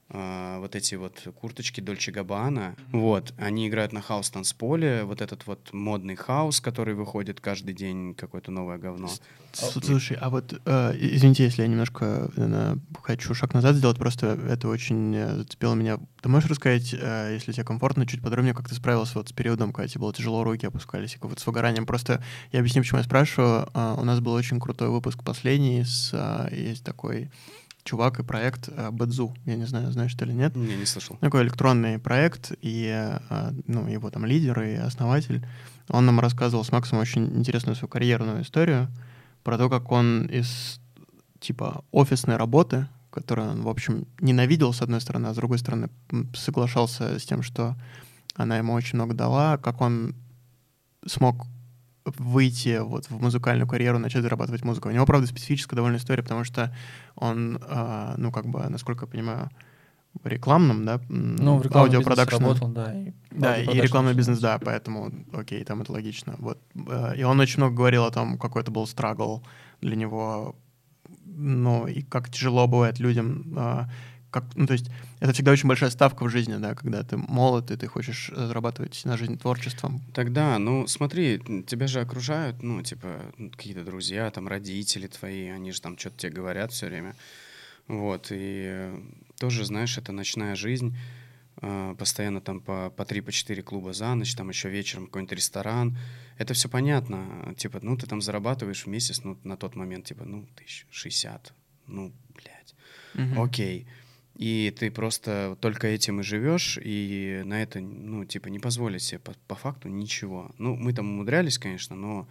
[0.09, 2.75] а, вот эти вот курточки Dolce Gabbana.
[2.91, 8.51] Вот, они играют на хаус-танцполе, вот этот вот модный хаус, который выходит каждый день, какое-то
[8.51, 9.09] новое говно.
[9.51, 14.67] Слушай, а вот, э, извините, если я немножко э, хочу шаг назад сделать, просто это
[14.67, 15.99] очень э, зацепило меня.
[16.21, 19.87] Ты можешь рассказать, если тебе комфортно, чуть подробнее, как ты справился вот с периодом, когда
[19.87, 21.85] тебе было тяжело, руки опускались, и вот с выгоранием?
[21.85, 23.67] Просто я объясню, почему я спрашиваю.
[23.73, 27.29] Э, У нас был очень крутой выпуск последний, с, есть такой
[27.87, 29.33] чувак и проект э, Бэдзу.
[29.45, 30.55] Я не знаю, знаешь ты или нет.
[30.55, 31.17] Я не слышал.
[31.21, 32.87] Такой электронный проект, и
[33.29, 35.45] э, ну, его там лидер и основатель,
[35.87, 38.89] он нам рассказывал с Максом очень интересную свою карьерную историю
[39.43, 40.79] про то, как он из
[41.39, 45.89] типа офисной работы, которую он, в общем, ненавидел, с одной стороны, а с другой стороны,
[46.35, 47.75] соглашался с тем, что
[48.35, 50.13] она ему очень много дала, как он
[51.05, 51.47] смог
[52.17, 54.89] выйти вот в музыкальную карьеру, начать зарабатывать музыку.
[54.89, 56.73] У него, правда, специфическая довольно история, потому что
[57.15, 59.49] он, а, ну, как бы, насколько я понимаю,
[60.23, 62.41] в рекламном, да, Ну, в рекламном бизнесе аудиопродакшене.
[62.41, 62.93] работал, да.
[62.93, 66.35] И Да, и аудиопродакшн рекламный бизнес, да, поэтому, окей, там это логично.
[66.39, 66.57] Вот.
[66.75, 69.43] э, И он очень много говорил о том, какой это был struggle
[69.81, 70.55] для него,
[71.25, 73.89] ну, и как тяжело бывает людям, а,
[74.31, 77.71] как, ну, то есть это всегда очень большая ставка в жизни, да, когда ты молод,
[77.71, 80.01] и ты хочешь э, зарабатывать на жизнь творчеством.
[80.13, 85.81] Тогда, ну, смотри, тебя же окружают, ну, типа, какие-то друзья, там, родители твои, они же
[85.81, 87.15] там что-то тебе говорят все время.
[87.87, 89.01] Вот, и э,
[89.39, 90.95] тоже, знаешь, это ночная жизнь,
[91.61, 95.37] э, постоянно там по, по 3 по 4 клуба за ночь, там еще вечером какой-нибудь
[95.37, 95.97] ресторан.
[96.37, 97.55] Это все понятно.
[97.57, 101.53] Типа, ну, ты там зарабатываешь в месяц, ну, на тот момент, типа, ну, тысяч 60.
[101.87, 102.75] Ну, блядь.
[103.13, 103.41] Мгм.
[103.41, 103.87] Окей.
[104.37, 109.17] И ты просто только этим и живешь, и на это, ну, типа, не позволить себе
[109.17, 110.51] по, по факту ничего.
[110.59, 112.27] Ну, мы там умудрялись, конечно, но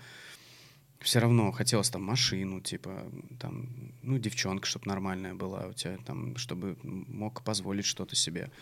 [1.00, 3.68] все равно хотелось там машину, типа, там,
[4.02, 8.52] ну, девчонка, чтобы нормальная была у тебя, там, чтобы мог позволить что-то себе.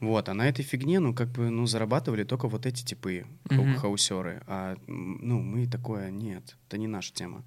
[0.00, 3.76] Вот, а на этой фигне, ну, как бы, ну, зарабатывали только вот эти типы, Мгм.
[3.76, 4.42] хаусеры.
[4.46, 7.44] А, ну, мы такое, нет, это не наша тема.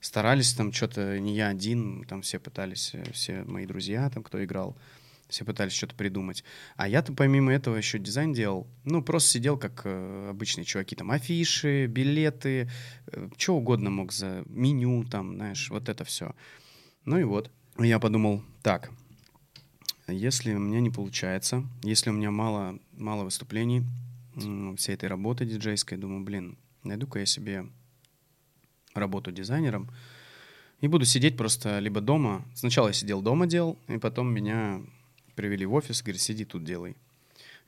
[0.00, 4.42] Старались там что-то, не я один, там все пытались, э, все мои друзья, там, кто
[4.42, 4.76] играл,
[5.28, 6.42] все пытались что-то придумать.
[6.76, 8.66] А я-то помимо этого еще дизайн делал.
[8.84, 12.70] Ну, просто сидел, как э, обычные чуваки, там, афиши, билеты,
[13.36, 16.34] что угодно мог за меню, там, знаешь, вот это все.
[17.04, 17.50] Ну и вот.
[17.78, 18.90] Я подумал, так,
[20.06, 23.84] если у меня не получается, если у меня мало, мало выступлений,
[24.76, 27.66] всей этой работы диджейской, думаю, блин, найду-ка я себе
[28.94, 29.88] работу дизайнером
[30.80, 32.44] и буду сидеть просто либо дома.
[32.54, 34.80] Сначала я сидел дома делал, и потом меня
[35.34, 36.96] привели в офис, говорят, сиди тут делай.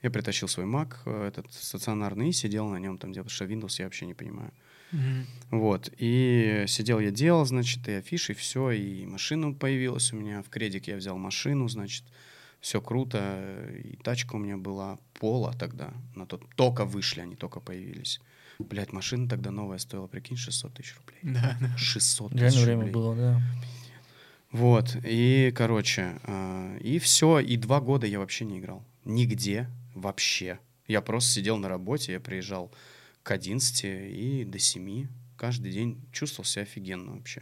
[0.01, 3.45] Я притащил свой Mac, э, этот стационарный, и сидел на нем там делал, потому что
[3.45, 4.51] Windows я вообще не понимаю.
[4.91, 5.25] Мгм.
[5.49, 10.49] Вот, и сидел я делал, значит, и афиши, все, и машина появилась у меня, в
[10.49, 12.03] кредик я взял машину, значит,
[12.59, 17.59] все круто, и тачка у меня была пола тогда, на тот, только вышли они, только
[17.59, 18.21] появились.
[18.59, 21.19] Блять, машина тогда новая стоила, прикинь, 600 тысяч рублей.
[21.23, 21.77] Да, да.
[21.77, 22.93] 600 тысяч Реально время рублей.
[22.93, 23.41] было, да.
[24.51, 28.83] Вот, и, короче, а, и все, и два года я вообще не играл.
[29.03, 30.59] Нигде вообще.
[30.87, 32.71] Я просто сидел на работе, я приезжал
[33.23, 37.41] к 11 и до 7 каждый день чувствовал себя офигенно вообще.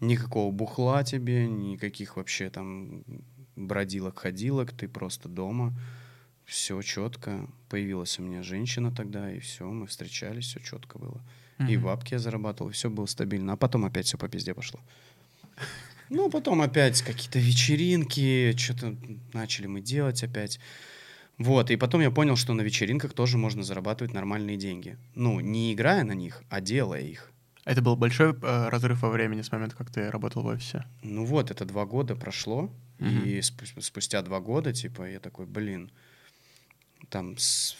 [0.00, 3.02] Никакого бухла тебе, никаких вообще там
[3.56, 5.74] бродилок-ходилок, ты просто дома.
[6.46, 7.46] Все четко.
[7.68, 11.20] Появилась у меня женщина тогда, и все, мы встречались, все четко было.
[11.58, 11.82] И Мгм.
[11.84, 13.52] бабки я зарабатывал, все было стабильно.
[13.54, 14.80] А потом опять все по пизде пошло.
[16.08, 18.96] Ну, потом опять какие-то вечеринки, что-то
[19.32, 20.60] начали мы делать опять.
[21.36, 24.96] Вот, и потом я понял, что на вечеринках тоже можно зарабатывать нормальные деньги.
[25.16, 27.32] Ну, не играя на них, а делая их.
[27.64, 30.84] Это был большой э, разрыв во времени с момента, как ты работал в офисе?
[31.02, 33.24] Ну вот, это два года прошло, Мгм.
[33.24, 35.90] и спу- спустя два года, типа, я такой, блин,
[37.08, 37.76] там с-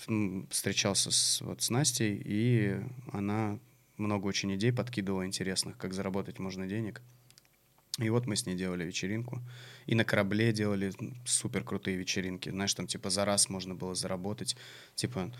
[0.50, 2.80] встречался с, вот с Настей, и
[3.12, 3.58] она
[3.96, 7.00] много очень идей подкидывала интересных, как заработать можно денег.
[7.98, 9.40] И вот мы с ней делали вечеринку.
[9.86, 10.92] И на корабле делали
[11.24, 12.50] супер крутые вечеринки.
[12.50, 14.56] Знаешь, там типа за раз можно было заработать,
[14.94, 15.32] типа,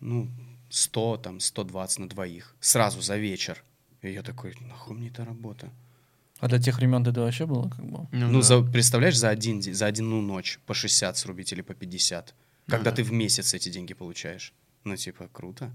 [0.00, 0.28] ну,
[0.70, 2.54] 100, там, 120 на двоих.
[2.60, 3.62] Сразу за вечер.
[4.00, 5.70] И я такой, нахуй мне эта работа?
[6.40, 8.06] А для тех времен это вообще было как бы...
[8.12, 8.42] Ну, да.
[8.42, 12.34] за, представляешь, за, один, за одну ночь по 60 срубить или по 50,
[12.68, 14.52] когда ты в месяц эти деньги получаешь.
[14.84, 15.72] Ну, типа, круто.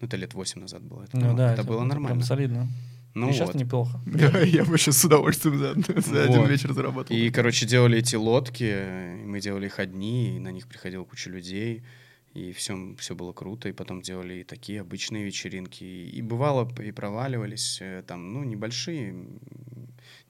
[0.00, 1.04] Ну, это лет 8 назад было.
[1.04, 2.24] Это, Ну было- да, это было прям нормально.
[2.24, 2.68] солидно.
[3.14, 3.56] Ну, и сейчас вот.
[3.56, 4.00] неплохо.
[4.06, 6.50] Я, я бы сейчас с удовольствием за, за один Вот.
[6.50, 7.14] вечер заработал.
[7.14, 11.82] И, короче, делали эти лодки, мы делали их одни, и на них приходила куча людей,
[12.32, 16.90] и все, все было круто, и потом делали и такие обычные вечеринки, и, бывало, и
[16.90, 19.14] проваливались, э, там, ну, небольшие,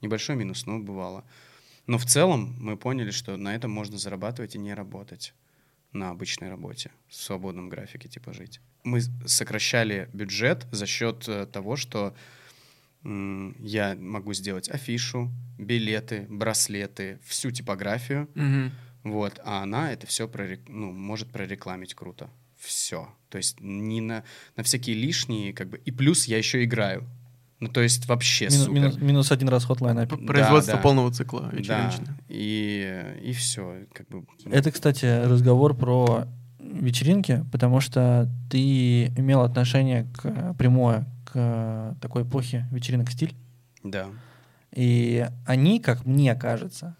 [0.01, 1.23] небольшой минус, но бывало.
[1.87, 5.33] Но в целом мы поняли, что на этом можно зарабатывать и не работать
[5.93, 8.59] на обычной работе, в свободном графике, типа, жить.
[8.83, 12.15] Мы сокращали бюджет за счет э, того, что
[13.05, 18.71] я могу сделать афишу, билеты, браслеты, всю типографию, Мгм.
[19.03, 20.29] вот, а она это все
[20.67, 22.29] ну, может прорекламить круто.
[22.57, 23.13] Все.
[23.29, 24.23] То есть не на,
[24.55, 25.79] на всякие лишние, как бы.
[25.79, 27.05] И плюс я еще играю.
[27.63, 28.73] Ну, то есть вообще Мину- супер.
[28.73, 30.05] минус, минус один расход лайна.
[30.07, 30.79] П- Производство да.
[30.81, 31.57] полного цикла Да.
[31.57, 32.17] вечериночного.
[32.29, 33.85] И, и все.
[33.93, 36.27] Как бы, Это, кстати, разговор про
[36.59, 43.33] вечеринки, потому что ты имел отношение к прямое к такой эпохе вечеринок стиль.
[43.83, 44.07] да.
[44.75, 46.95] И они, как мне кажется,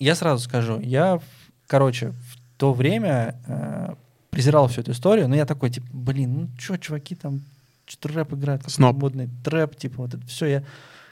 [0.00, 1.20] я сразу скажу, я,
[1.68, 3.94] короче, в то время э,
[4.30, 7.42] презирал всю эту историю, но я такой, типа, блин, ну чё, чуваки там,
[7.86, 8.96] что-то рэп какой-то Сноб.
[8.96, 10.64] модный трэп, типа, вот это все, я,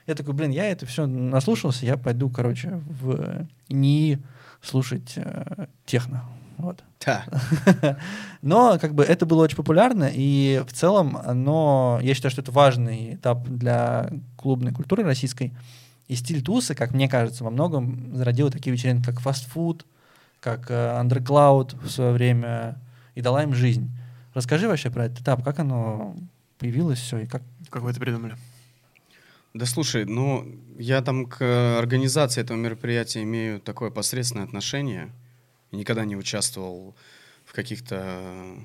[0.07, 4.19] я такой, блин, я это все наслушался, я пойду, короче, в НИИ
[4.63, 6.25] слушать э, техно,
[6.57, 6.83] вот.
[7.05, 7.25] Да.
[8.43, 12.53] Но как бы это было очень популярно, и в целом оно, я считаю, что это
[12.53, 15.55] важный этап для клубной культуры российской.
[16.09, 19.87] И стиль тусы, как мне кажется, во многом зародил такие вечеринки, как фастфуд,
[20.41, 22.79] как э, Undercloud в свое время,
[23.15, 23.91] и дала им жизнь.
[24.35, 26.17] Расскажи вообще про этот этап, как оно
[26.61, 27.43] появилось все, и как...
[27.71, 28.37] Как вы это придумали?
[29.55, 30.47] Да слушай, ну,
[30.79, 35.11] я там к организации этого мероприятия имею такое посредственное отношение.
[35.73, 36.95] Никогда не участвовал
[37.45, 38.65] в каких-то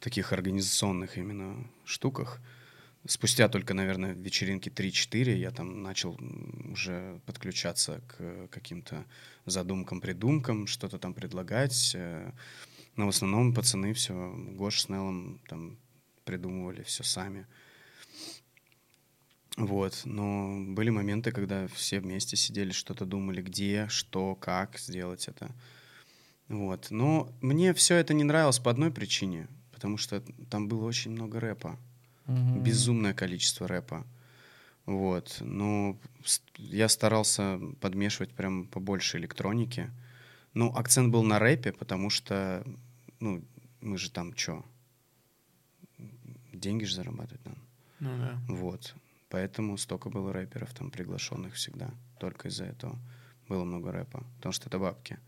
[0.00, 2.40] таких организационных именно штуках.
[3.06, 6.18] Спустя только, наверное, вечеринки 3-4 я там начал
[6.72, 9.04] уже подключаться к каким-то
[9.46, 11.92] задумкам-придумкам, что-то там предлагать.
[11.94, 12.32] э.
[12.96, 15.78] Но в основном пацаны все, Гош с Неллом там
[16.26, 17.46] придумывали все сами.
[19.56, 25.50] Вот, но были моменты, когда все вместе сидели, что-то думали, где, что, как сделать это.
[26.48, 31.12] Вот, но мне все это не нравилось по одной причине, потому что там было очень
[31.12, 31.78] много рэпа,
[32.26, 32.62] Мгм.
[32.62, 34.04] безумное количество рэпа.
[34.84, 35.98] Вот, но
[36.58, 39.90] я старался подмешивать прям побольше электроники.
[40.54, 42.64] Ну, акцент был на рэпе, потому что,
[43.20, 43.42] ну,
[43.80, 44.64] мы же там что?
[46.60, 47.58] Деньги же зарабатывать надо.
[48.00, 48.40] Ну да.
[48.48, 48.94] Вот.
[49.28, 51.90] Поэтому столько было рэперов там приглашенных всегда.
[52.18, 52.98] Только из-за этого
[53.48, 54.24] было много рэпа.
[54.36, 55.18] Потому что это бабки.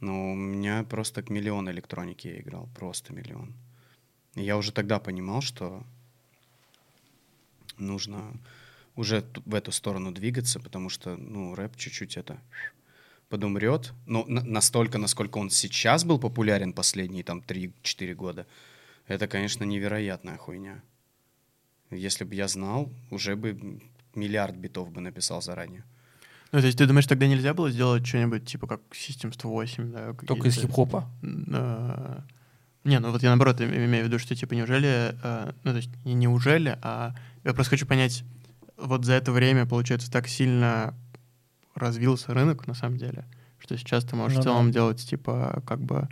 [0.00, 2.68] Но у меня просто к миллион электроники я играл.
[2.74, 3.54] Просто миллион.
[4.34, 5.84] И я уже тогда понимал, что
[7.78, 8.32] нужно
[8.96, 12.40] уже в эту сторону двигаться, потому что, ну, рэп чуть-чуть это
[13.28, 13.92] подумрет.
[14.06, 18.46] Но на- настолько, насколько он сейчас был популярен последние там 3-4 года,
[19.12, 20.82] это, конечно, невероятная хуйня.
[21.90, 23.80] Если бы я знал, уже бы
[24.14, 25.84] миллиард битов бы написал заранее.
[26.52, 30.14] Ну, то есть ты думаешь, тогда нельзя было сделать что-нибудь типа как System 108, да?
[30.26, 31.10] Только из хип-хопа.
[31.22, 32.20] Э,
[32.84, 35.76] Не, ну вот я наоборот им- имею в виду, что типа неужели, э, ну то
[35.76, 38.24] есть не неужели, а я просто хочу понять,
[38.76, 40.94] вот за это время, получается, так сильно
[41.74, 43.24] развился рынок на самом деле,
[43.58, 44.72] что сейчас ты можешь Ну в целом да.
[44.72, 46.08] делать типа как бы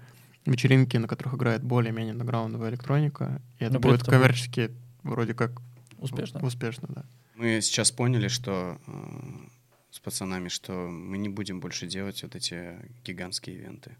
[0.47, 4.71] вечеринки, на которых играет более-менее андеграундовая электроника, и это Но при будет этом- коммерчески
[5.03, 5.61] вроде как
[5.99, 6.45] Успешно.
[6.45, 7.05] успешно, да.
[7.35, 8.93] Мы сейчас поняли, что э,
[9.91, 13.97] с пацанами, что мы не будем больше делать вот эти гигантские ивенты.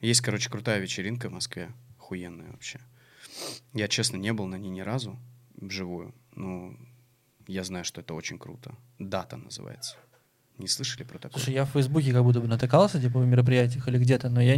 [0.00, 2.80] Есть, короче, крутая вечеринка в Москве, охуенная вообще.
[3.72, 5.18] Я, честно, не был на ней ни разу
[5.56, 6.74] вживую, но
[7.46, 8.74] я знаю, что это очень круто.
[8.98, 9.96] Дата называется.
[10.58, 11.38] Не слышали про такое?
[11.38, 14.56] Слушай, я в Фейсбуке как будто бы натыкался, типа, в мероприятиях или где-то, но я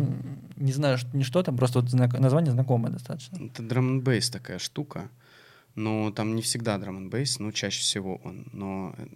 [0.56, 3.36] не знаю, что, не что там, просто вот знак- название знакомое достаточно.
[3.36, 5.10] Это драм н такая штука.
[5.74, 8.46] Ну, там не всегда драм бейс, ну, чаще всего он.
[8.52, 9.06] Но э,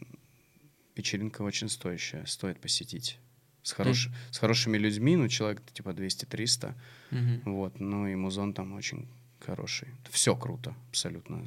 [0.96, 3.18] вечеринка очень стоящая, стоит посетить.
[3.62, 4.08] С, хорош...
[4.30, 6.74] с хорошими людьми, ну, человек типа 200-300.
[7.10, 7.42] Мгм.
[7.44, 9.06] Вот, ну и музон там очень
[9.40, 9.88] хороший.
[10.10, 11.44] Все круто, абсолютно.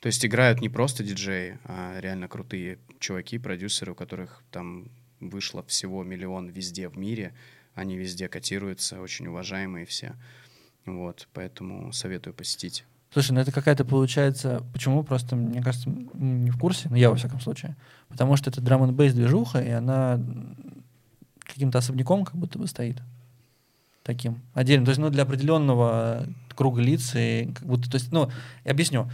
[0.00, 4.88] То есть играют не просто диджеи, а реально крутые чуваки, продюсеры, у которых там
[5.20, 7.32] вышло всего миллион везде в мире.
[7.74, 10.14] Они везде котируются, очень уважаемые все.
[10.86, 12.84] Вот, поэтому советую посетить.
[13.12, 14.62] Слушай, ну это какая-то получается...
[14.72, 15.04] Почему?
[15.04, 17.76] Просто, мне кажется, м, не в курсе, но я во всяком случае.
[18.08, 20.20] Потому что это драм н бейс движуха, и она
[21.38, 23.00] каким-то особняком как будто бы стоит.
[24.02, 24.42] Таким.
[24.52, 24.84] Отдельно.
[24.84, 27.90] То есть, ну, для определенного круга лиц, и как будто...
[27.90, 28.30] То есть, ну,
[28.64, 29.08] я объясню.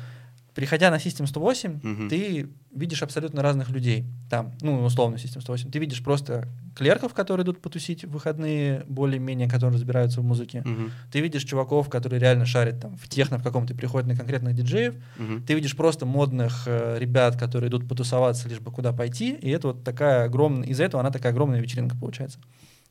[0.54, 2.08] Приходя на System 108, Мгм.
[2.08, 4.04] ты видишь абсолютно разных людей.
[4.28, 5.70] Там, ну, условно, System 108.
[5.70, 10.62] Ты видишь просто клерков, которые идут потусить в выходные, более-менее, которые разбираются в музыке.
[10.64, 10.90] Мгм.
[11.12, 14.94] Ты видишь чуваков, которые реально шарят там в техно в каком-то, приходят на конкретных диджеев.
[15.18, 15.42] Мгм.
[15.44, 19.34] Ты видишь просто модных э, ребят, которые идут потусоваться, лишь бы куда пойти.
[19.34, 20.68] И это вот такая огромная...
[20.68, 22.38] Из-за этого она такая огромная вечеринка получается.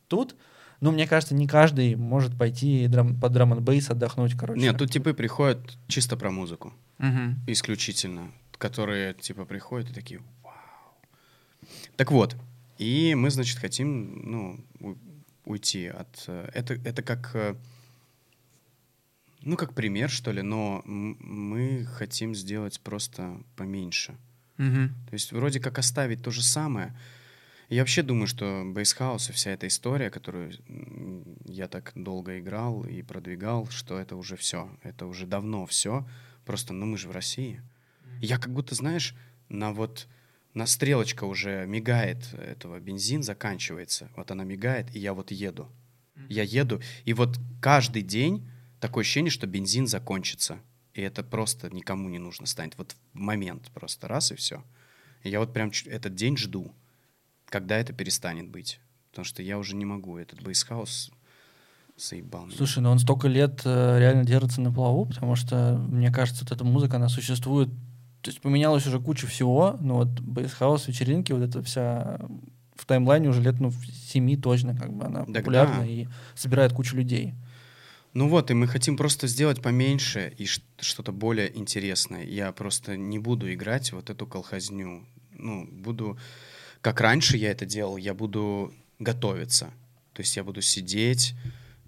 [0.08, 0.34] Тут,
[0.80, 3.58] ну, мне кажется, не каждый может пойти драм, под драм н
[3.88, 4.60] отдохнуть, короче.
[4.60, 6.72] Нет, тут типы приходят чисто про музыку.
[7.00, 7.40] Мгм.
[7.46, 10.54] исключительно, которые типа приходят и такие, вау.
[11.96, 12.36] Так вот,
[12.78, 14.96] и мы, значит, хотим, ну,
[15.44, 16.24] уйти от...
[16.28, 17.54] э, Это, это как, э,
[19.42, 24.14] ну, как пример, что ли, но мы хотим сделать просто поменьше.
[24.58, 24.94] Мгм.
[25.08, 26.94] То есть вроде как оставить то же самое.
[27.70, 30.52] Я вообще думаю, что бейсхаус и вся эта история, которую
[31.46, 34.68] я так долго играл и продвигал, что это уже все.
[34.82, 36.04] Это уже давно все.
[36.50, 37.62] Просто, ну мы же в России.
[38.20, 39.14] Я как будто, знаешь,
[39.48, 40.08] на вот
[40.52, 44.10] на стрелочка уже мигает этого, бензин заканчивается.
[44.16, 45.70] Вот она мигает, и я вот еду.
[46.28, 50.58] Я еду, и вот каждый день такое ощущение, что бензин закончится.
[50.92, 52.76] И это просто никому не нужно станет.
[52.76, 54.64] Вот момент просто раз и все.
[55.22, 56.74] И я вот прям этот день жду,
[57.44, 58.80] когда это перестанет быть.
[59.10, 60.18] Потому что я уже не могу.
[60.18, 61.12] Этот бейсхаус
[62.00, 62.56] заебал меня.
[62.56, 66.52] Слушай, ну он столько лет э, реально держится на плаву, потому что, мне кажется, вот
[66.52, 67.68] эта музыка, она существует...
[68.22, 72.20] То есть поменялось уже куча всего, но вот бейсхаус, вечеринки, вот это вся
[72.74, 75.86] в таймлайне уже лет, ну, в семи точно, как бы она Так популярна да.
[75.86, 77.34] и собирает кучу людей.
[78.12, 82.24] Ну вот, и мы хотим просто сделать поменьше и что-то более интересное.
[82.24, 85.04] Я просто не буду играть вот эту колхозню.
[85.32, 86.18] Ну, буду...
[86.80, 89.66] Как раньше я это делал, я буду готовиться.
[90.12, 91.34] То есть я буду сидеть,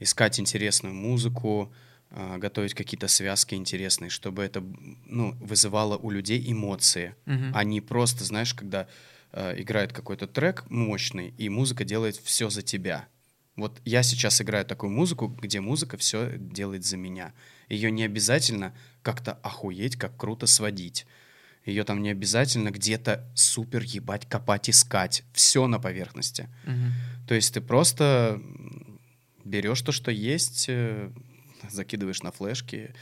[0.02, 1.72] искать интересную музыку,
[2.10, 4.62] а, готовить какие-то связки интересные, чтобы это
[5.06, 7.52] ну, вызывало у людей эмоции, Мгм.
[7.54, 8.86] а не просто, знаешь, когда
[9.32, 13.06] э, играет какой-то трек мощный, и музыка делает все за тебя.
[13.56, 17.32] Вот я сейчас играю такую музыку, где музыка все делает за меня.
[17.70, 21.06] Ее не обязательно как-то охуеть, как круто сводить.
[21.64, 25.22] Ее там не обязательно где-то супер ебать, копать, искать.
[25.32, 26.48] Все на поверхности.
[26.66, 26.92] Мгм.
[27.28, 28.38] То есть ты просто
[29.44, 31.10] берешь то, что есть, э,
[31.70, 32.94] закидываешь на флешки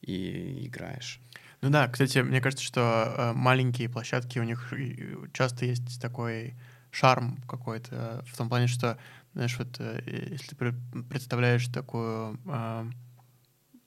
[0.00, 1.20] и играешь.
[1.62, 6.54] Ну да, кстати, мне кажется, что э, маленькие площадки, у них и часто есть такой
[6.90, 8.98] шарм какой-то, в том плане, что,
[9.34, 12.90] знаешь, вот э, если ты пре- представляешь такую, э, э,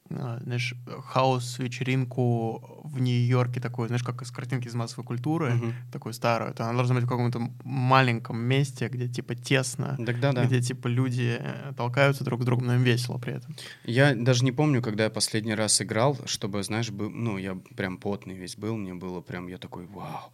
[0.10, 0.74] знаешь,
[1.06, 5.74] хаос-вечеринку в Нью-Йорке, такую, знаешь, как из картинки из массовой культуры, Мгм.
[5.92, 10.34] такую старую, то она должна быть в каком-то маленьком месте, где типа тесно, Так да,
[10.34, 10.46] да.
[10.46, 13.56] где типа люди э, толкаются друг с другом, но им весело при этом.
[13.84, 17.98] Я даже не помню, когда я последний раз играл, чтобы, знаешь, был, ну, я прям
[17.98, 20.32] потный весь был, мне было прям, я такой, вау,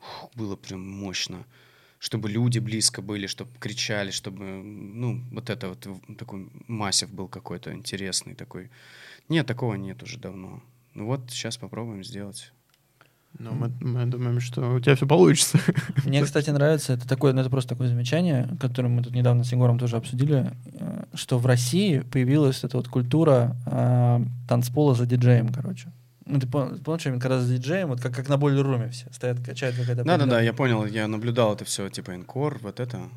[0.00, 1.44] Фу, было прям мощно.
[2.00, 5.86] Чтобы люди близко были, чтобы кричали, чтобы, ну, вот это вот
[6.18, 8.68] такой массив был какой-то интересный такой.
[9.28, 10.62] Нет, такого нет уже давно.
[10.94, 12.52] Ну вот, сейчас попробуем сделать.
[13.38, 15.58] Но мы, мы думаем, что у тебя все получится.
[16.04, 19.52] Мне, кстати, нравится, это такое, ну, это просто такое замечание, которое мы тут недавно с
[19.52, 25.48] Егором тоже обсудили, э, что в России появилась эта вот культура э, танцпола за диджеем,
[25.48, 25.90] короче.
[26.26, 30.04] Ну, ты помнишь, когда за диджеем, вот как, как на бойлер-руме все стоят, качают какая-то...
[30.04, 33.08] Да-да-да, я понял, я наблюдал это все, типа инкор, вот это.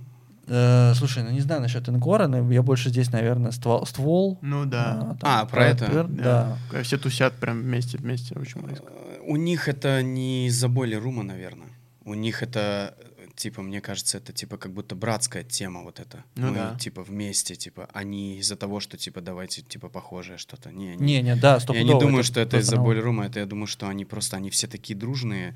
[0.47, 3.85] Э, слушай, ну не знаю насчет инкора, но я больше здесь, наверное, ствол.
[3.85, 5.17] ствол Ну да.
[5.19, 5.85] там А, про это?
[5.85, 6.57] пер- Да.
[6.69, 8.85] Когда Все тусят прям вместе, вместе, очень близко.
[9.27, 11.69] У них это не из-за боли рума, наверное.
[12.03, 12.93] У них это,
[13.35, 16.23] типа, мне кажется, это типа как будто братская тема вот это.
[16.35, 16.75] Ну Мы, да.
[16.79, 20.71] типа, вместе, типа, а не из-за того, что, типа, давайте, типа, похожее что-то.
[20.71, 21.93] Не, Не, не, да, Я стопудово.
[21.93, 24.67] не думаю, что это из-за боли рума, это я думаю, что они просто, они все
[24.67, 25.55] такие дружные,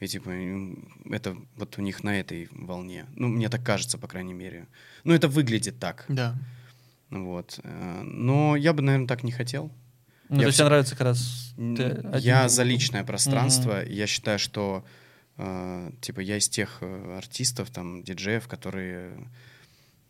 [0.00, 0.30] и, типа,
[1.10, 3.06] это вот у них на этой волне.
[3.16, 4.66] Ну, мне так кажется, по крайней мере.
[5.04, 6.04] Ну, это выглядит так.
[6.08, 6.36] Да.
[7.10, 7.58] Вот.
[7.62, 9.72] Э, Но я бы, наверное, так не хотел.
[10.28, 11.54] Ну, Я то есть тебе нравится как раз...
[11.56, 13.82] Ты один Я за личное пространство.
[13.84, 14.84] Я считаю, что
[15.36, 19.28] э, типа я из тех э, артистов, там, диджеев, которые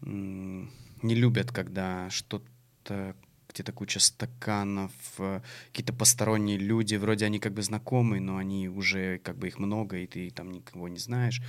[0.03, 0.71] м,
[1.03, 3.15] не любят, когда что-то
[3.53, 5.41] где-то куча стаканов, э,
[5.73, 9.97] какие-то посторонние люди, вроде они как бы знакомые, но они уже как бы их много,
[9.99, 11.41] и ты там никого не знаешь.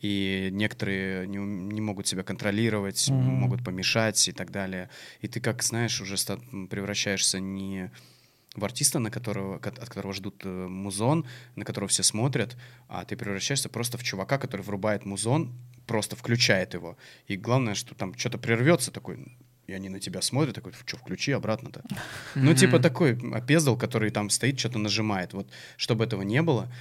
[0.00, 3.24] И некоторые не, не могут себя контролировать, Мгм.
[3.40, 4.90] могут помешать и так далее.
[5.20, 6.14] И ты, как знаешь, уже
[6.70, 7.90] превращаешься не
[8.54, 11.26] в артиста, на которого, ко- от которого ждут э, музон,
[11.56, 12.56] на которого все смотрят,
[12.88, 15.52] а ты превращаешься просто в чувака, который врубает музон,
[15.86, 16.96] просто включает его.
[17.26, 19.36] И главное, что там что-то прервется такой,
[19.68, 21.84] и они на тебя смотрят, такой, что, включи обратно-то.
[22.34, 25.34] Ну, типа такой опездал, который там стоит, что-то нажимает.
[25.34, 26.72] Вот, чтобы этого не было,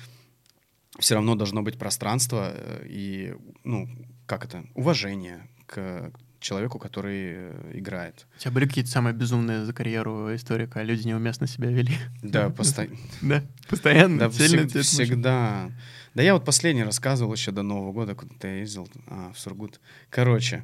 [0.98, 3.36] все равно должно быть пространство э, и,
[3.66, 3.90] ну,
[4.26, 8.26] как это, уважение к человеку, который э, играет.
[8.38, 11.98] У тебя были какие-то самые безумные за карьеру истории, когда люди неуместно себя вели?
[12.24, 12.98] Да, постоянно.
[13.22, 15.72] Да, постоянно, Да, всегда.
[16.14, 19.82] Да я вот последний рассказывал еще до Нового года, куда-то я ездил, а, в Сургут.
[20.10, 20.64] Короче,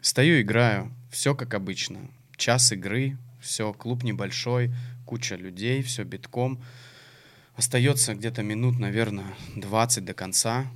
[0.00, 2.10] стою, играю, все как обычно.
[2.36, 4.74] Час игры, все, клуб небольшой,
[5.06, 6.60] куча людей, все битком.
[7.54, 10.66] Остается где-то минут, наверное, 20 до конца.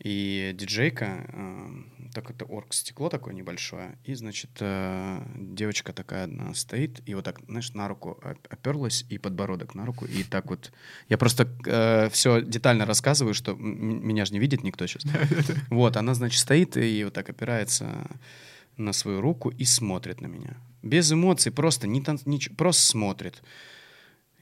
[0.00, 1.68] И диджейка, э,
[2.12, 7.24] так это орг стекло такое небольшое, и, значит, э, девочка такая одна стоит, и вот
[7.24, 10.72] так, знаешь, на руку оп- оперлась, и подбородок на руку, и так вот.
[11.08, 11.46] Я просто
[12.12, 15.04] все детально рассказываю, что меня же не видит никто сейчас.
[15.70, 17.86] Вот, она, значит, стоит и вот так опирается
[18.76, 20.56] на свою руку и смотрит на меня.
[20.82, 23.42] Без эмоций, просто, не тан- ничего, просто смотрит.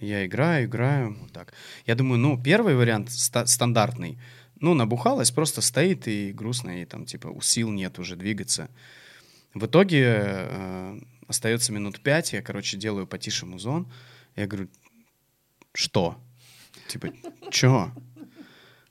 [0.01, 1.53] Я играю, играю, вот так.
[1.87, 4.19] Я думаю, ну, первый вариант ста- стандартный.
[4.61, 8.69] Ну, набухалась, просто стоит и грустно, и там, типа, сил нет уже двигаться.
[9.55, 13.87] В итоге э, остается минут пять, я, короче, делаю потише музон.
[14.35, 14.69] Я говорю,
[15.75, 16.17] что?
[16.89, 17.13] Типа,
[17.51, 17.93] чё?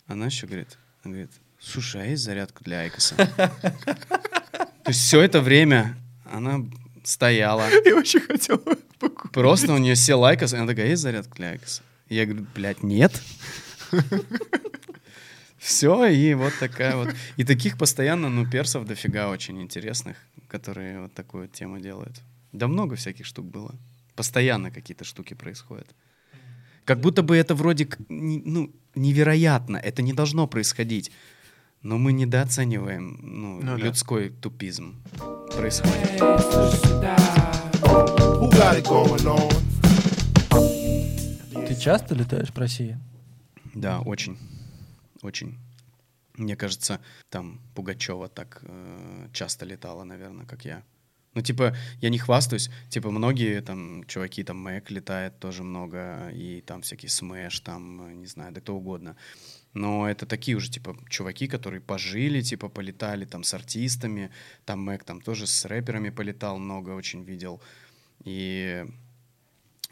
[0.08, 3.16] Она еще говорит, она говорит, слушай, а есть зарядка для Айкоса?
[4.84, 6.66] То есть все это время она
[7.04, 9.32] стояла, Я очень хотел покупать.
[9.32, 11.82] Просто у нее сел Айкос, и она такая, есть зарядка для Айкоса?
[12.10, 13.22] Я говорю, блядь, нет.
[15.58, 17.14] Все, и вот такая вот.
[17.38, 20.18] И таких постоянно, ну, персов дофига очень интересных,
[20.48, 22.22] которые вот такую тему делают.
[22.52, 23.76] Да много всяких штук было.
[24.16, 25.88] Постоянно какие-то штуки происходят.
[26.84, 29.78] Как будто бы это вроде, ну, невероятно.
[29.78, 31.12] Это не должно происходить.
[31.84, 33.84] Но мы недооцениваем ну, Ну да.
[33.84, 35.02] людской тупизм.
[35.56, 36.20] Происходит.
[41.68, 43.00] Ты часто летаешь по России?
[43.74, 44.38] Да, очень.
[45.24, 45.58] Очень.
[46.36, 50.84] Мне кажется, там Пугачева так э, часто летала, наверное, как я.
[51.34, 52.70] Ну, типа, я не хвастаюсь.
[52.90, 58.14] Типа, многие там чуваки, там Мэг летает тоже много, и там всякие Смэш, там, э,
[58.14, 59.16] не знаю, да кто угодно.
[59.74, 64.32] Но это такие уже, типа, чуваки, которые пожили, типа, полетали там с артистами.
[64.66, 67.62] Там Мэг там тоже с рэперами полетал много, очень видел.
[68.26, 68.86] И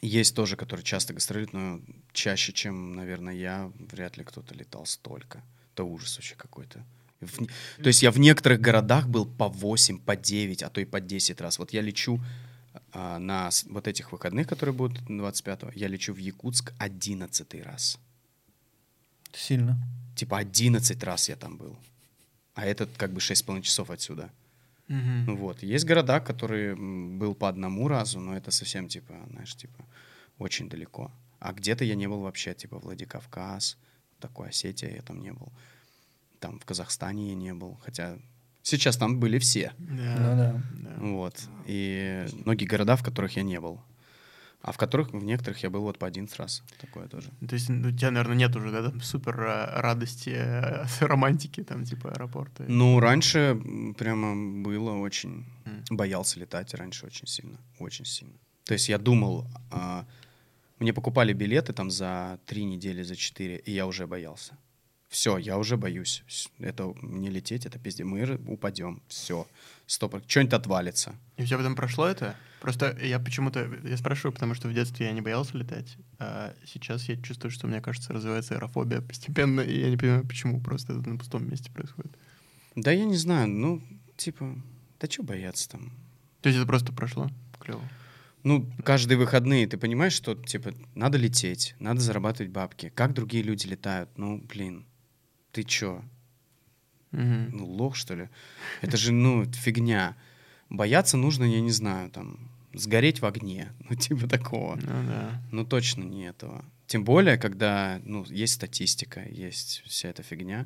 [0.01, 1.82] есть тоже, которые часто гастролируют, но
[2.13, 5.41] чаще, чем, наверное, я, вряд ли кто-то летал столько.
[5.73, 6.84] Это ужас вообще какой-то.
[7.21, 7.45] В
[7.82, 10.99] То есть я в некоторых городах был по 8, по 9, а то и по
[11.01, 11.59] 10 раз.
[11.59, 12.21] Вот я лечу
[12.91, 17.99] а, на вот этих выходных, которые будут 25-го, я лечу в Якутск 11 раз.
[19.34, 19.77] Сильно.
[20.15, 21.77] Типа 11 раз я там был.
[22.55, 24.30] А этот как бы 6,5 часов отсюда.
[24.88, 25.61] Ну вот.
[25.63, 29.86] Есть города, которые был по одному разу, но это совсем, типа, знаешь, типа,
[30.39, 31.11] очень далеко.
[31.39, 33.77] А где-то я не был вообще, типа, Владикавказ,
[34.19, 35.51] такой Осетия я там не был.
[36.39, 38.17] Там в Казахстане я не был, хотя
[38.63, 39.73] сейчас там были все.
[39.77, 40.15] Да.
[40.17, 40.63] Ну да.
[40.73, 40.95] да.
[40.99, 41.36] Вот.
[41.67, 43.80] И многие города, в которых я не был.
[44.62, 46.64] А в которых, в некоторых я был вот по 11 раз.
[46.82, 47.30] Такое тоже.
[47.47, 51.64] То есть ну, у тебя, наверное, нет уже да, там супер э, радости, э, романтики,
[51.64, 52.66] там, типа аэропорта.
[52.68, 53.57] Ну, раньше
[53.97, 55.45] прямо было очень...
[55.66, 55.84] М.
[55.89, 57.57] Боялся летать раньше очень сильно.
[57.80, 58.34] Очень сильно.
[58.66, 59.47] То есть я думал...
[59.72, 60.05] а,
[60.80, 64.57] мне покупали билеты там за три недели, за четыре, и я уже боялся.
[65.10, 66.24] Все, я уже боюсь.
[66.60, 68.05] Это не лететь, это пиздец.
[68.05, 69.01] Мы упадем.
[69.07, 69.47] Все.
[69.88, 70.22] Стоп.
[70.28, 71.16] Что-нибудь отвалится.
[71.36, 72.36] И у тебя потом прошло это?
[72.62, 77.07] Просто я почему-то, я спрашиваю, потому что в детстве я не боялся летать, а сейчас
[77.07, 81.10] я чувствую, что, мне кажется, развивается аэрофобия постепенно, и я не понимаю, почему просто это
[81.10, 82.12] на пустом месте происходит.
[82.76, 83.82] Да я не знаю, ну,
[84.18, 84.55] типа,
[84.99, 85.93] да что бояться там?
[86.41, 87.30] То есть это просто прошло?
[87.60, 87.82] Клево.
[88.43, 92.91] Ну, каждые выходные ты понимаешь, что, типа, надо лететь, надо зарабатывать бабки.
[92.93, 94.10] Как другие люди летают?
[94.18, 94.86] Ну, блин,
[95.52, 96.04] ты чё?
[97.12, 97.50] Мгм.
[97.58, 98.30] Ну, лох, что ли?
[98.82, 100.16] Это же, ну, фигня.
[100.70, 102.38] Бояться нужно, я не знаю, там,
[102.74, 104.76] сгореть в огне, ну типа такого.
[104.76, 105.41] Ну да.
[105.52, 106.64] Ну точно не этого.
[106.88, 110.66] Тем более, когда ну, есть статистика, есть вся эта фигня.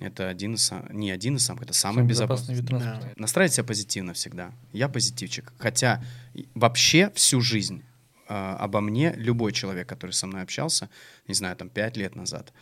[0.00, 2.54] Это один из сам- не один из самых, это самый, Самый безопасный.
[2.54, 3.20] безопасный вид транспорта.
[3.20, 4.52] Настраивать себя позитивно всегда.
[4.72, 5.52] Я позитивчик.
[5.58, 6.02] Хотя
[6.54, 7.82] вообще всю жизнь
[8.28, 10.88] а, обо мне любой человек, который со мной общался,
[11.28, 12.52] не знаю, там пять лет назад,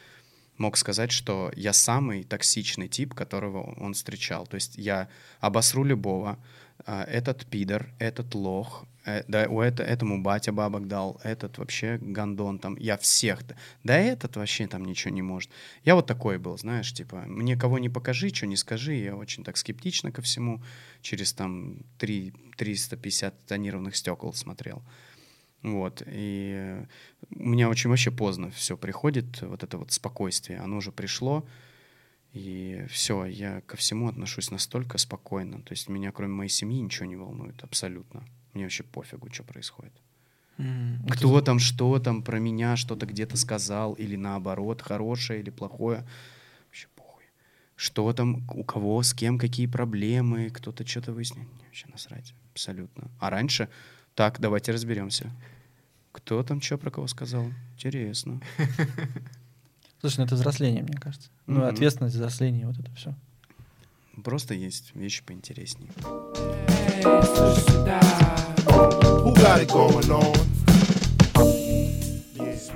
[0.60, 4.46] мог сказать, что я самый токсичный тип, которого он встречал.
[4.46, 5.08] То есть я
[5.40, 6.38] обосру любого,
[6.86, 11.98] а, этот пидор, этот лох, э, да, у это, этому батя бабок дал, этот вообще
[12.00, 13.40] гандон там, я всех,
[13.84, 15.50] да, этот вообще там ничего не может.
[15.84, 19.44] Я вот такой был, знаешь, типа, мне кого не покажи, что не скажи, я очень
[19.44, 20.62] так скептично ко всему,
[21.02, 24.82] через там 3, 350 тонированных стекол смотрел.
[25.62, 26.86] Вот, и
[27.30, 31.46] у меня очень вообще поздно все приходит, вот это вот спокойствие, оно уже пришло,
[32.32, 35.60] и все, я ко всему отношусь настолько спокойно.
[35.62, 38.24] То есть меня, кроме моей семьи, ничего не волнует абсолютно.
[38.54, 39.92] Мне вообще пофигу, что происходит.
[40.58, 41.04] М.
[41.10, 46.06] Кто там, что там про меня что-то где-то сказал, или наоборот, хорошее или плохое.
[46.66, 47.24] Вообще похуй.
[47.76, 51.44] Что там, у кого, с кем, какие проблемы, кто-то что-то выяснил.
[51.44, 52.34] Мне вообще насрать.
[52.52, 53.10] Абсолютно.
[53.18, 53.68] А раньше,
[54.20, 55.30] так, давайте разберемся.
[56.12, 57.46] Кто там что про кого сказал?
[57.72, 58.38] Интересно.
[60.00, 61.30] Слушай, ну это взросление, мне кажется.
[61.46, 61.68] Ну, Мгм.
[61.70, 63.14] ответственность, взросление, вот это все.
[64.22, 65.90] Просто есть вещи поинтереснее.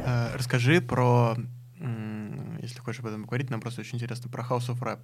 [0.06, 1.36] Э, Расскажи про,
[2.62, 5.00] если хочешь об этом поговорить, нам просто очень интересно про House of Rap.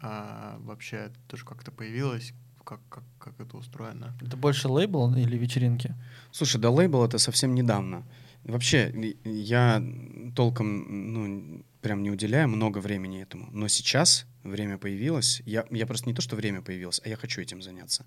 [0.00, 2.32] А, Вообще, это тоже как-то появилось,
[2.64, 4.16] как, как, как это устроено?
[4.20, 5.94] Это больше лейбл или вечеринки?
[6.30, 8.04] Слушай, да лейбл это совсем недавно.
[8.44, 9.82] Вообще, я
[10.34, 13.48] толком, ну, прям не уделяю много времени этому.
[13.52, 15.42] Но сейчас время появилось.
[15.46, 18.04] Я, я просто не то, что время появилось, а я хочу этим заняться.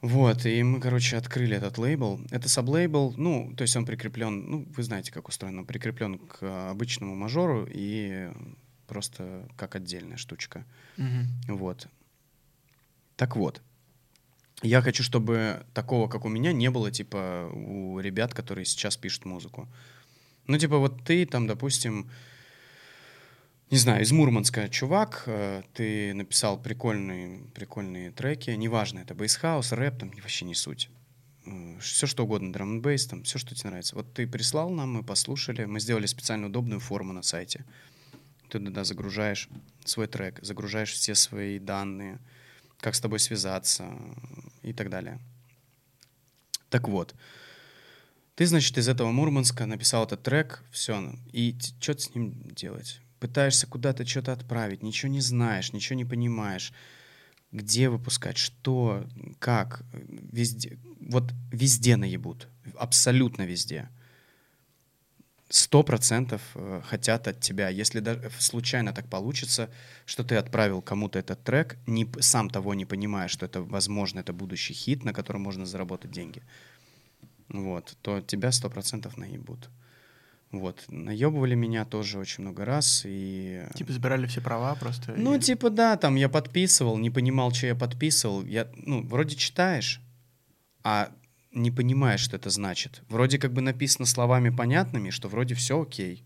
[0.00, 2.20] Вот, и мы, короче, открыли этот лейбл.
[2.30, 6.70] Это саблейбл, ну, то есть он прикреплен, ну, вы знаете, как устроен, он прикреплен к
[6.70, 8.30] обычному мажору и
[8.86, 10.64] просто как отдельная штучка.
[10.96, 11.26] Мгм.
[11.48, 11.88] Вот.
[13.20, 13.60] Так вот.
[14.62, 19.26] Я хочу, чтобы такого, как у меня, не было, типа, у ребят, которые сейчас пишут
[19.26, 19.68] музыку.
[20.46, 22.10] Ну, типа, вот ты там, допустим,
[23.70, 29.98] не знаю, из Мурманска чувак, э, ты написал прикольные, прикольные треки, неважно, это бейсхаус, рэп,
[29.98, 30.88] там вообще не суть.
[31.78, 33.96] Все что угодно, драм бейс, там, все, что тебе нравится.
[33.96, 37.66] Вот ты прислал нам, мы послушали, мы сделали специально удобную форму на сайте.
[38.48, 39.50] Ты туда загружаешь
[39.84, 42.18] свой трек, загружаешь все свои данные,
[42.80, 43.92] как с тобой связаться
[44.62, 45.20] и так далее.
[46.68, 47.14] Так вот,
[48.34, 53.00] ты, значит, из этого Мурманска написал этот трек, все, и что с ним делать?
[53.18, 56.72] Пытаешься куда-то что-то отправить, ничего не знаешь, ничего не понимаешь.
[57.52, 59.04] Где выпускать, что,
[59.40, 60.78] как, везде.
[61.00, 63.90] Вот везде наебут, абсолютно везде
[65.50, 67.68] сто процентов э, хотят от тебя.
[67.68, 69.68] Если даже случайно так получится,
[70.06, 74.32] что ты отправил кому-то этот трек, не, сам того не понимая, что это, возможно, это
[74.32, 76.42] будущий хит, на котором можно заработать деньги,
[77.48, 79.68] вот, то тебя сто процентов наебут.
[80.52, 80.84] Вот.
[80.88, 83.02] Наебывали меня тоже очень много раз.
[83.04, 83.62] И...
[83.74, 85.14] Типа забирали все права просто?
[85.16, 88.44] Ну, и- типа, да, там я подписывал, не понимал, что я подписывал.
[88.44, 90.00] Я, ну, вроде читаешь,
[90.82, 91.12] а
[91.52, 93.02] не понимаешь, что это значит.
[93.08, 96.24] Вроде как бы написано словами понятными, что вроде все окей.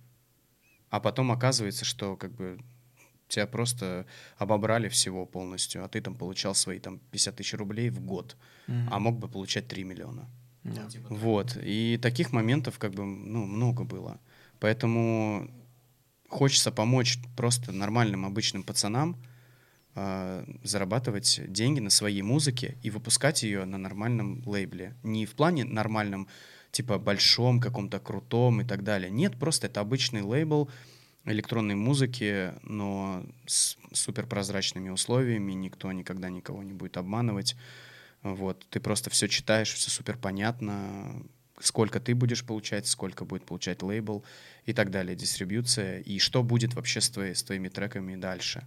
[0.90, 2.58] А потом оказывается, что как бы
[3.28, 4.06] тебя просто
[4.36, 8.88] обобрали всего полностью, а ты там получал свои там 50 тысяч рублей в год, Мгм.
[8.92, 10.28] а мог бы получать 3 миллиона.
[10.62, 10.86] Да.
[11.10, 11.58] Вот.
[11.62, 14.18] И таких моментов как бы, ну, много было.
[14.60, 15.50] Поэтому
[16.28, 19.16] хочется помочь просто нормальным обычным пацанам
[19.94, 24.96] зарабатывать деньги на своей музыке и выпускать ее на нормальном лейбле.
[25.02, 26.26] Не в плане нормальном,
[26.72, 29.10] типа большом, каком-то крутом и так далее.
[29.10, 30.68] Нет, просто это обычный лейбл
[31.24, 35.52] электронной музыки, но с суперпрозрачными условиями.
[35.52, 37.56] Никто никогда никого не будет обманывать.
[38.22, 41.22] Вот, ты просто все читаешь, все супер понятно,
[41.60, 44.24] сколько ты будешь получать, сколько будет получать лейбл
[44.64, 48.66] и так далее, дистрибьюция, и что будет вообще с, твоей, с твоими треками дальше.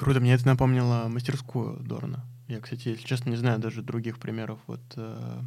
[0.00, 2.24] Круто, мне это напомнило мастерскую Дорна.
[2.48, 5.42] Я, кстати, если честно, не знаю даже других примеров вот э,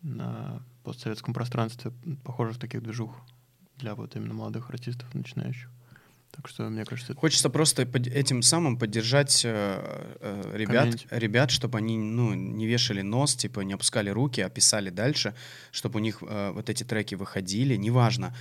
[0.00, 1.92] на постсоветском пространстве
[2.24, 3.14] похожих таких движух
[3.76, 5.68] для вот именно молодых артистов начинающих.
[6.30, 11.06] Так что, мне кажется, это Хочется просто этим самым поддержать э, э, ребят, Комьюнити.
[11.10, 15.34] ребят, чтобы они ну, не вешали нос, типа не опускали руки, а писали дальше,
[15.72, 18.34] чтобы у них э, вот эти треки выходили, неважно,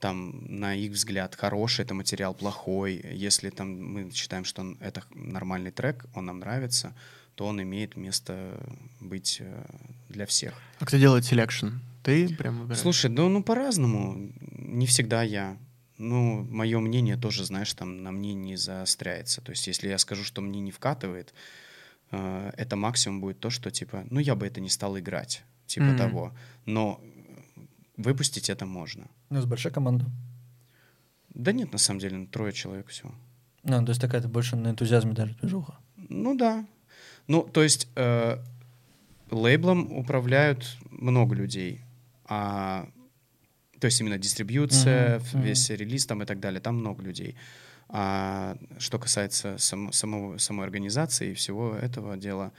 [0.00, 3.04] там, на их взгляд, хороший это материал, плохой.
[3.12, 6.94] Если там мы считаем, что он- это нормальный трек, он нам нравится,
[7.34, 8.58] то он имеет место
[9.00, 9.64] быть э,
[10.08, 10.54] для всех.
[10.78, 11.66] А кто делает selection?
[12.02, 12.80] Ты прям выбираешь?
[12.82, 14.32] Слушай, да ну по-разному.
[14.58, 15.56] Не всегда я.
[15.98, 19.42] Ну, мое мнение тоже, знаешь, там на мне не заостряется.
[19.42, 21.34] То есть, если я скажу, что мне не вкатывает,
[22.10, 25.86] э, это максимум будет то, что типа, ну я бы это не стал играть, типа
[25.86, 25.96] Мгм.
[25.98, 26.32] того.
[26.64, 27.00] Но
[27.98, 29.04] выпустить это можно.
[29.30, 30.06] Ну, с большой командой.
[31.34, 33.14] Да нет, на самом деле, трое человек всего.
[33.62, 35.74] Ну, то есть такая-то больше на энтузиазме даже движуха.
[36.08, 36.66] Ну да.
[37.28, 38.38] Ну, то есть э,
[39.30, 41.82] лейблом управляют много людей.
[42.24, 42.88] А,
[43.78, 45.42] то есть именно дистрибьюция, ф- мгм.
[45.42, 47.36] весь релиз там и так далее, там много людей.
[47.88, 52.52] А что касается само- самого, самой организации и всего этого дела, м,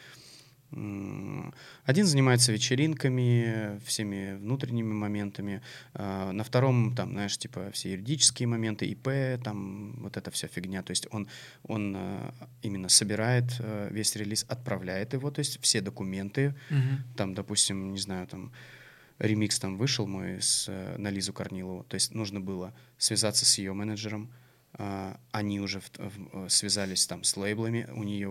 [0.72, 5.62] один занимается вечеринками, всеми внутренними моментами,
[5.94, 10.82] а, на втором, там, знаешь, типа все юридические моменты, ИП, там вот эта вся фигня.
[10.84, 11.28] То есть он,
[11.64, 17.04] он э, именно собирает э, весь релиз, отправляет его, то есть все документы, Мгм.
[17.18, 18.52] там, допустим, не знаю, там
[19.20, 23.58] ремикс там вышел мой с, э, на Лизу Корнилову, то есть нужно было связаться с
[23.58, 24.32] ее менеджером,
[24.74, 28.30] а, они уже в- в- э, связались там с лейблами, у нее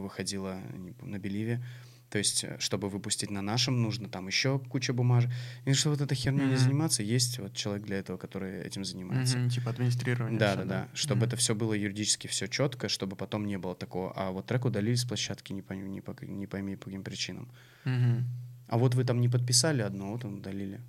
[0.95, 1.62] помню, на Беливе,
[2.11, 5.30] то есть, э, чтобы выпустить на нашем, нужно там еще куча бумажек.
[5.64, 6.58] И чтобы вот этой херней не Мгм.
[6.58, 9.38] заниматься, есть вот человек для этого, который этим занимается.
[9.38, 10.38] Мгм, Типа администрирование.
[10.38, 10.88] Да, да, да.
[10.92, 11.26] Чтобы Мгм.
[11.28, 14.12] это все было юридически все четко, чтобы потом не было такого.
[14.16, 17.48] А вот трек удалили с площадки, не пойми, не, по, не пойми по каким причинам.
[17.84, 18.24] Мгм.
[18.68, 20.80] А вот вы там не подписали одно, вот он удалили.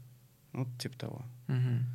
[0.54, 1.26] Вот типа того.
[1.48, 1.86] Мгм.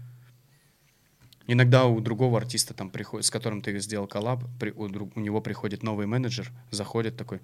[1.48, 5.20] Иногда у другого артиста, там приходит, с которым ты сделал коллаб, при- у, друг- у
[5.20, 7.40] него приходит новый менеджер, заходит такой,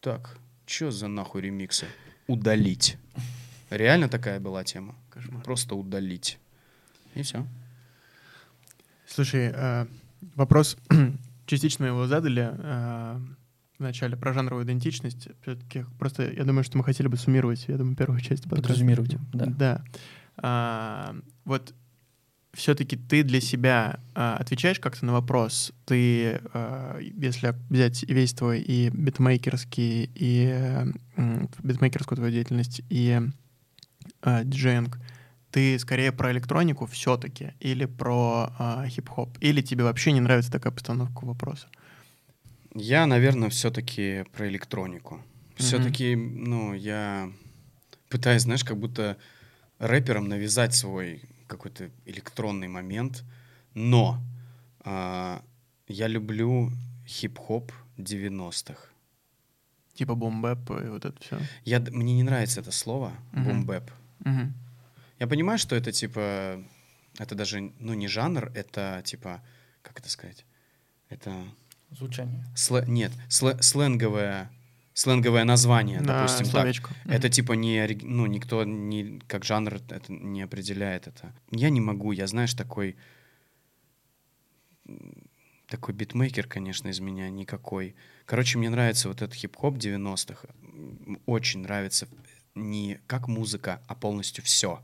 [0.00, 1.86] так, что за нахуй ремиксы?
[2.26, 2.98] Удалить.
[3.70, 4.94] Реально такая была тема.
[5.10, 5.42] Кошмар.
[5.42, 6.38] Просто удалить.
[7.14, 7.46] И все.
[9.06, 9.86] Слушай, э,
[10.34, 10.76] вопрос
[11.46, 13.20] частично мы его задали э,
[13.78, 15.28] в начале про жанровую идентичность.
[15.42, 18.48] Все-таки просто я думаю, что мы хотели бы суммировать, я думаю, первую часть.
[18.48, 19.46] Подрезюмируйте, да.
[19.46, 19.84] Да.
[20.38, 21.74] А, вот
[22.56, 28.60] все-таки ты для себя а, отвечаешь как-то на вопрос, ты, а, если взять весь твой
[28.60, 30.86] и битмейкерский, и э,
[31.62, 33.20] битмейкерскую твою деятельность, и
[34.22, 34.98] а, диджеинг,
[35.50, 39.36] ты скорее про электронику все-таки или про а, хип-хоп?
[39.40, 41.68] Или тебе вообще не нравится такая постановка вопроса?
[42.74, 45.22] Я, наверное, все-таки про электронику.
[45.56, 47.30] Все-таки, ну, я
[48.10, 49.16] пытаюсь, знаешь, как будто
[49.78, 53.24] рэперам навязать свой какой-то электронный момент,
[53.74, 54.22] но
[54.80, 55.42] а,
[55.88, 56.70] я люблю
[57.06, 58.78] хип-хоп 90-х.
[59.94, 61.38] Типа бомбэп и вот это все.
[61.64, 63.44] Я, мне не нравится это слово, Мгм.
[63.64, 63.90] бомбэп.
[65.18, 66.62] Я понимаю, что это типа,
[67.18, 69.40] это даже, ну, не жанр, это типа,
[69.82, 70.44] как это сказать,
[71.08, 71.32] это
[71.90, 72.44] Звучание.
[72.56, 74.50] Слэ- нет, слэ- сленговое,
[74.96, 76.52] сленговое название, допустим, так.
[76.52, 76.94] словечко.
[77.04, 81.34] Это типа не, ну, никто не, как жанр это не определяет это.
[81.50, 82.96] Я не могу, я, знаешь, такой,
[85.68, 87.94] такой битмейкер, конечно, из меня никакой.
[88.24, 90.48] Короче, мне нравится вот этот хип-хоп 90-х.
[90.62, 92.08] М, Очень нравится
[92.54, 94.82] не как музыка, а полностью все.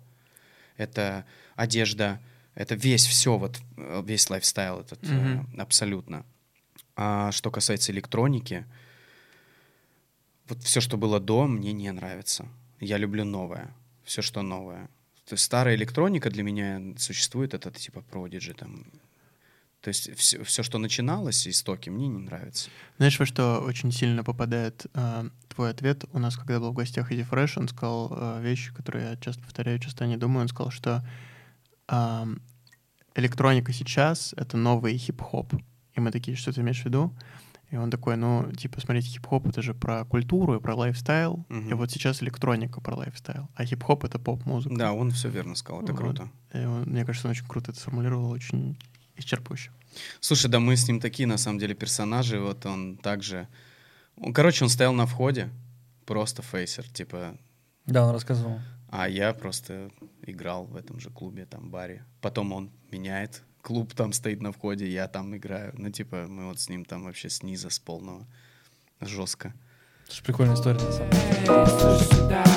[0.77, 1.25] Это
[1.57, 2.21] одежда,
[2.55, 5.59] это весь все, вот э, весь лайфстайл этот Мгм.
[5.59, 6.27] абсолютно.
[6.97, 8.67] А что касается электроники,
[10.53, 12.47] вот все, что было до, мне не нравится.
[12.79, 13.75] Я люблю новое,
[14.05, 14.89] все, что новое.
[15.25, 18.85] То есть старая электроника для меня существует, это типа Prodigy там.
[19.81, 22.71] То есть все, все, что начиналось, истоки, мне не нравится.
[22.99, 26.05] Знаешь, во что очень сильно попадает э, твой ответ?
[26.13, 29.43] У нас, когда был в гостях Иди Фрэш, он сказал э, вещи, которые я часто
[29.43, 30.43] повторяю, часто не думаю.
[30.43, 31.05] Он сказал, что
[31.89, 32.27] э,
[33.17, 35.55] электроника сейчас— это новый хип-хоп.
[35.95, 37.13] И мы такие, что ты имеешь в виду?
[37.73, 41.47] И он такой, ну, типа, смотрите, хип-хоп— это же про культуру и про лайфстайл.
[41.49, 41.77] И Мгм.
[41.79, 43.49] вот сейчас электроника про лайфстайл.
[43.55, 44.77] А хип-хоп— это поп-музыка.
[44.77, 45.99] Да, он все верно сказал, это Вот.
[45.99, 46.29] круто.
[46.53, 48.79] И он- мне кажется, он очень круто это сформулировал, очень
[49.17, 49.71] исчерпывающе.
[50.21, 52.39] Слушай, да мы с ним такие, на самом деле, персонажи.
[52.39, 53.49] Вот он также...
[54.17, 55.49] Он, короче, он стоял на входе,
[56.05, 57.39] просто фейсер, типа...
[57.87, 58.61] Да, он рассказывал.
[58.91, 59.91] А я просто
[60.27, 62.05] играл в этом же клубе, там, баре.
[62.21, 65.73] Потом он меняет, клуб там стоит на входе, я там играю.
[65.79, 68.27] Ну, типа, мы вот с ним там вообще снизу, с полного.
[69.01, 69.55] Жестко.
[70.07, 72.53] Это же прикольная история, на самом деле.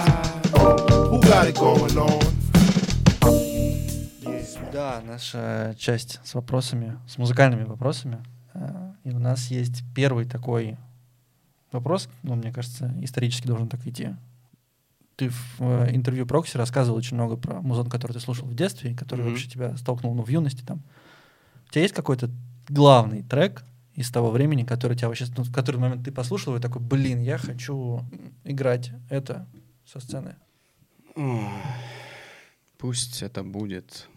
[4.73, 8.23] Да, наша часть с вопросами, с музыкальными вопросами.
[8.53, 10.77] Э, И у нас есть первый такой
[11.71, 14.15] вопрос, ну, мне кажется, исторически должен так идти.
[15.15, 18.95] Ты в э, интервью Прокси рассказывал очень много про музон, который ты слушал в детстве,
[18.95, 19.29] который Мгм.
[19.29, 20.63] вообще тебя столкнул ну, в юности.
[20.63, 20.83] Там.
[21.67, 22.29] У тебя есть какой-то
[22.67, 23.63] главный трек
[23.93, 27.21] из того времени, который тебя вообще, ну, в который момент ты послушал и такой, блин,
[27.21, 28.01] я хочу
[28.43, 29.47] играть это
[29.85, 30.35] со сцены.
[32.77, 34.09] Пусть это будет.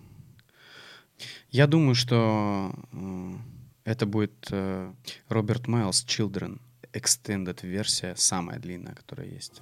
[1.51, 2.75] Я думаю, что
[3.85, 4.93] это будет э,
[5.29, 6.61] Роберт Майлз Children
[6.93, 9.61] Extended версия, самая длинная, которая есть.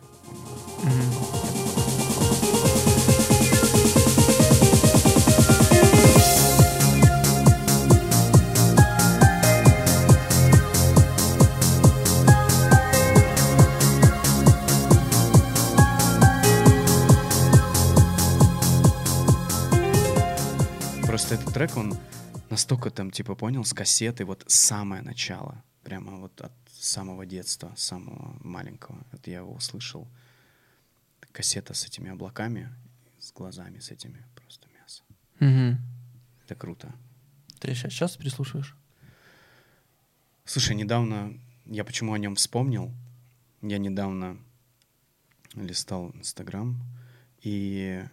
[21.07, 21.97] Просто этот трек, он
[22.51, 26.53] настолько там, типа, понял, с кассеты, вот самое начало, прямо вот от
[26.87, 29.05] самого детства, самого маленького.
[29.12, 30.09] Вот я его услышал.
[31.32, 32.72] Кассета с этими облаками,
[33.18, 35.03] с глазами с этими, просто мясо.
[35.41, 35.78] Мгм.
[36.45, 36.95] Это круто.
[37.59, 38.74] Ты сейчас, сейчас прислушиваешь?
[40.45, 42.93] Слушай, недавно, я почему о нем вспомнил?
[43.62, 44.39] Я недавно
[45.55, 46.80] листал Инстаграм,
[47.41, 48.05] и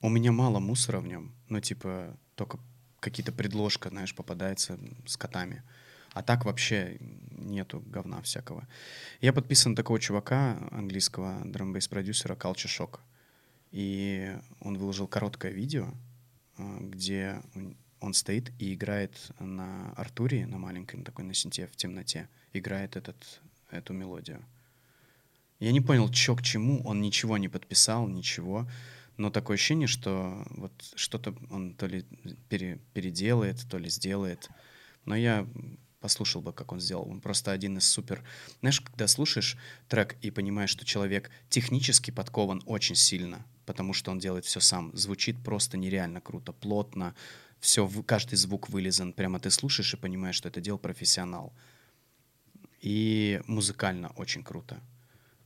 [0.00, 1.34] у меня мало мусора в нем.
[1.48, 2.58] Ну, типа, только
[3.00, 5.62] какие-то предложка, знаешь, попадается с котами.
[6.14, 6.96] А так вообще
[7.32, 8.66] нету говна всякого.
[9.20, 13.00] Я подписан на такого чувака, английского драмбейс-продюсера Culture Shock.
[13.72, 15.92] И он выложил короткое видео,
[16.56, 17.42] а, где
[18.00, 22.96] он- стоит и играет на Артуре, на маленькой, на такой на синте в темноте, играет
[22.96, 23.40] этот,
[23.70, 24.44] эту мелодию.
[25.58, 28.68] Я не понял, чё к чему, он ничего не подписал, ничего.
[29.16, 32.04] Но такое ощущение, что вот что-то он то ли
[32.48, 34.48] пере- переделает, то ли сделает.
[35.06, 35.46] Но я
[36.04, 37.08] послушал бы, как он сделал.
[37.08, 38.22] Он просто один из супер...
[38.60, 39.56] Знаешь, когда слушаешь
[39.88, 44.94] трек и понимаешь, что человек технически подкован очень сильно, потому что он делает все сам,
[44.94, 47.14] звучит просто нереально круто, плотно,
[47.58, 49.14] все, каждый звук вылезан.
[49.14, 51.54] Прямо ты слушаешь и понимаешь, что это делал профессионал.
[52.82, 54.82] И музыкально очень круто.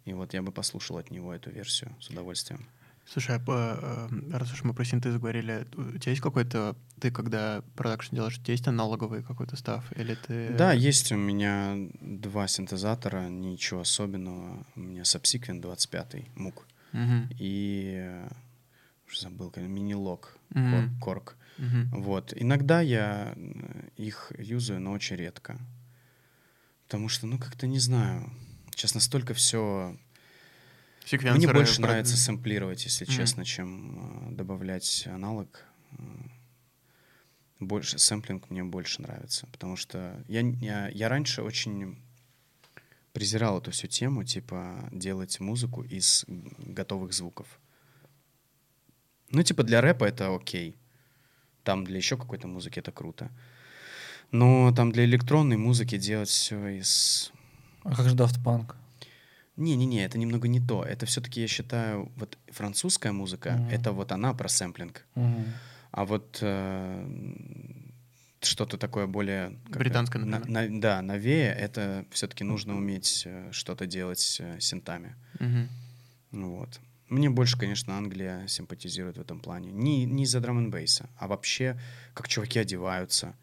[0.06, 2.68] И вот я бы послушал от него эту версию с удовольствием.
[3.10, 6.76] Слушай, а э, раз уж мы про синтез говорили, у тебя есть какой-то...
[7.00, 9.90] Ты когда продакшн делаешь, у тебя есть аналоговый какой-то став?
[9.96, 10.50] Или ты...
[10.50, 14.66] Да, есть у меня два синтезатора, ничего особенного.
[14.76, 16.66] У меня Subsequent 25 мук.
[16.92, 17.30] Мгм.
[17.38, 18.28] И э,
[19.06, 20.98] уже забыл, мини-лог, Мгм.
[21.00, 21.36] корк.
[21.56, 21.90] Мгм.
[22.02, 22.34] Вот.
[22.36, 25.58] Иногда я э, их юзаю, но очень редко.
[26.86, 28.30] Потому что, ну, как-то не знаю.
[28.70, 29.96] Сейчас настолько все...
[31.10, 33.12] Мне Секвенсоры больше про- нравится сэмплировать, если Мгм.
[33.14, 35.64] честно, чем э, добавлять аналог.
[37.60, 41.98] Больше сэмплинг мне больше нравится, потому что я, я, я раньше очень
[43.12, 46.24] презирал эту всю тему, типа делать музыку из
[46.58, 47.46] готовых звуков.
[49.30, 50.76] Ну, типа для рэпа это окей.
[51.64, 53.30] Там для еще какой-то музыки это круто.
[54.30, 57.32] Но там для электронной музыки делать все из
[57.82, 58.76] А как же Daft Punk?
[59.58, 60.84] Не-не-не, это немного не то.
[60.84, 63.68] Это все-таки, я считаю, вот французская музыка, Мгм.
[63.70, 65.04] это вот она про сэмплинг.
[65.14, 65.44] Мгм.
[65.90, 67.08] А вот э,
[68.40, 69.58] что-то такое более...
[69.68, 70.70] Британское, это, на- например.
[70.70, 75.14] на- да, новее, это все-таки нужно уметь э, что-то делать с э, синтами.
[76.30, 76.80] Ну Вот.
[77.08, 79.70] Мне больше, конечно, Англия симпатизирует в этом плане.
[79.72, 81.78] Не, не из-за драм бейса, а вообще,
[82.12, 83.34] как чуваки одеваются,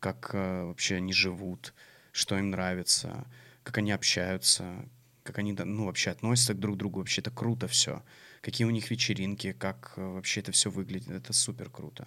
[0.00, 1.72] как э, вообще они живут,
[2.12, 3.26] что им нравится,
[3.62, 4.84] как они общаются,
[5.26, 7.00] как они, ну, вообще относятся друг к другу.
[7.00, 8.02] Вообще это круто все.
[8.40, 11.10] Какие у них вечеринки, как э, вообще это все выглядит.
[11.10, 12.06] Это супер круто.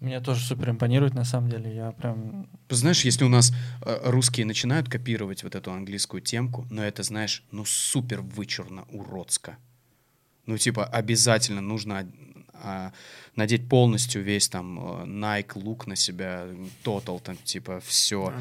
[0.00, 1.74] Меня тоже супер импонирует, на самом деле.
[1.74, 2.48] Я прям...
[2.70, 7.44] Знаешь, если у нас э, русские начинают копировать вот эту английскую темку, но это, знаешь,
[7.52, 9.58] ну супер вычурно, уродско.
[10.46, 12.10] Ну, типа, обязательно нужно
[12.62, 12.92] а,
[13.36, 16.46] надеть полностью весь там э, Nike лук на себя,
[16.84, 18.28] Total, там, типа, все.
[18.28, 18.38] Ага.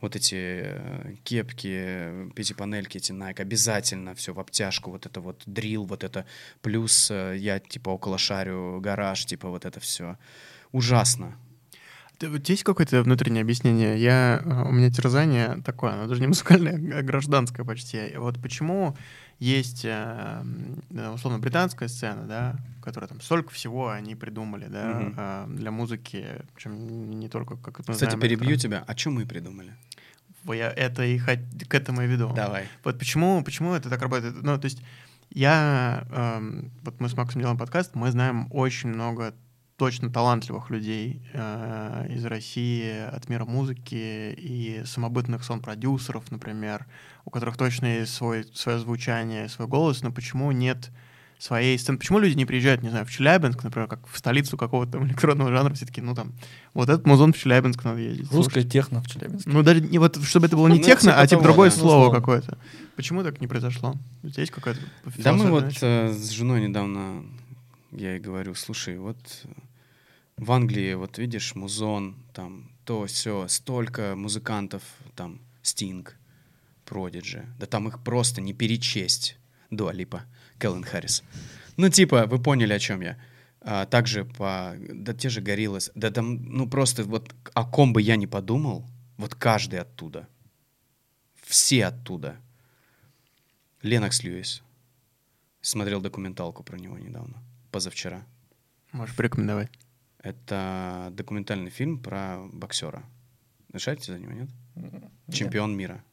[0.00, 5.84] Вот эти э, кепки, пятипанельки эти Nike, обязательно все в обтяжку, вот это вот дрил,
[5.84, 6.26] вот это,
[6.60, 10.18] плюс э, я, типа, около шарю гараж, типа, вот это все.
[10.72, 11.36] Ужасно.
[12.20, 13.98] Вот есть какое-то внутреннее объяснение?
[13.98, 18.12] Я, у меня терзание такое, оно даже не музыкальное, а гражданское почти.
[18.16, 18.96] Вот почему
[19.40, 26.26] есть, условно, британская сцена, да, которая там столько всего они придумали, да, э, для музыки,
[26.54, 28.84] причем не только как это Кстати, знаем, перебью электрон- тебя.
[28.86, 29.74] А что мы придумали?
[30.44, 32.32] Я это и хот- к этому и веду.
[32.34, 32.66] Давай.
[32.84, 34.42] Вот почему, почему это так работает?
[34.42, 34.82] Ну, то есть
[35.30, 39.34] я, эм, вот мы с Максом делаем подкаст, мы знаем очень много
[39.76, 46.86] точно талантливых людей э, из России, от мира музыки и самобытных сон-продюсеров, например,
[47.24, 50.90] у которых точно есть свой, свое звучание, свой голос, но почему нет
[51.42, 51.98] своей сцены.
[51.98, 55.50] Почему люди не приезжают, не знаю, в Челябинск, например, как в столицу какого-то там электронного
[55.50, 56.34] жанра, все таки ну там,
[56.72, 58.30] вот этот музон в Челябинск надо ездить.
[58.30, 58.72] Русская слушать.
[58.72, 59.50] техно в Челябинске.
[59.50, 61.76] Ну, даже не вот, чтобы это было не Ну, техно, а типа другое да.
[61.76, 62.58] слово какое-то.
[62.94, 63.96] Почему так не произошло?
[64.22, 64.80] У тебя есть какая-то
[65.18, 67.24] Да мы вот э, с женой недавно,
[67.90, 69.18] я ей говорю, слушай, вот
[70.36, 74.82] в Англии, вот видишь, музон, там, то, все, столько музыкантов,
[75.16, 76.16] там, Стинг,
[76.84, 79.38] Продиджи, да там их просто не перечесть.
[79.70, 80.22] Дуа Липа,
[80.62, 81.22] Кэллен Харрис.
[81.76, 83.16] Ну, типа, вы поняли, о чем я.
[83.60, 84.74] А, также по...
[84.78, 85.90] Да те же Гориллас.
[85.94, 88.84] Да там, ну, просто вот о ком бы я не подумал,
[89.16, 90.28] вот каждый оттуда.
[91.34, 92.36] Все оттуда.
[93.82, 94.62] Ленокс Льюис.
[95.60, 97.34] Смотрел документалку про него недавно,
[97.70, 98.24] позавчера.
[98.92, 99.70] Можешь порекомендовать.
[100.18, 103.02] Это документальный фильм про боксера.
[103.72, 104.48] Вы шарите за него, нет?
[105.32, 106.04] Чемпион мира.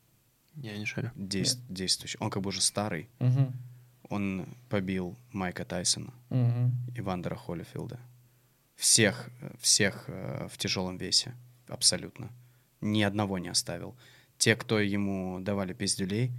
[0.55, 1.11] Я не шарю.
[1.15, 2.17] Дейс- действующий.
[2.19, 3.07] Он как бы уже старый.
[3.19, 3.53] Мгм.
[4.09, 6.71] Он побил Майка Тайсона Мгм.
[6.95, 7.99] и Вандера Холлифилда.
[8.75, 9.29] Всех,
[9.59, 11.33] всех э, в тяжелом весе.
[11.67, 12.29] Абсолютно.
[12.81, 13.95] Ни одного не оставил.
[14.37, 16.31] Те, кто ему давали пиздюлей,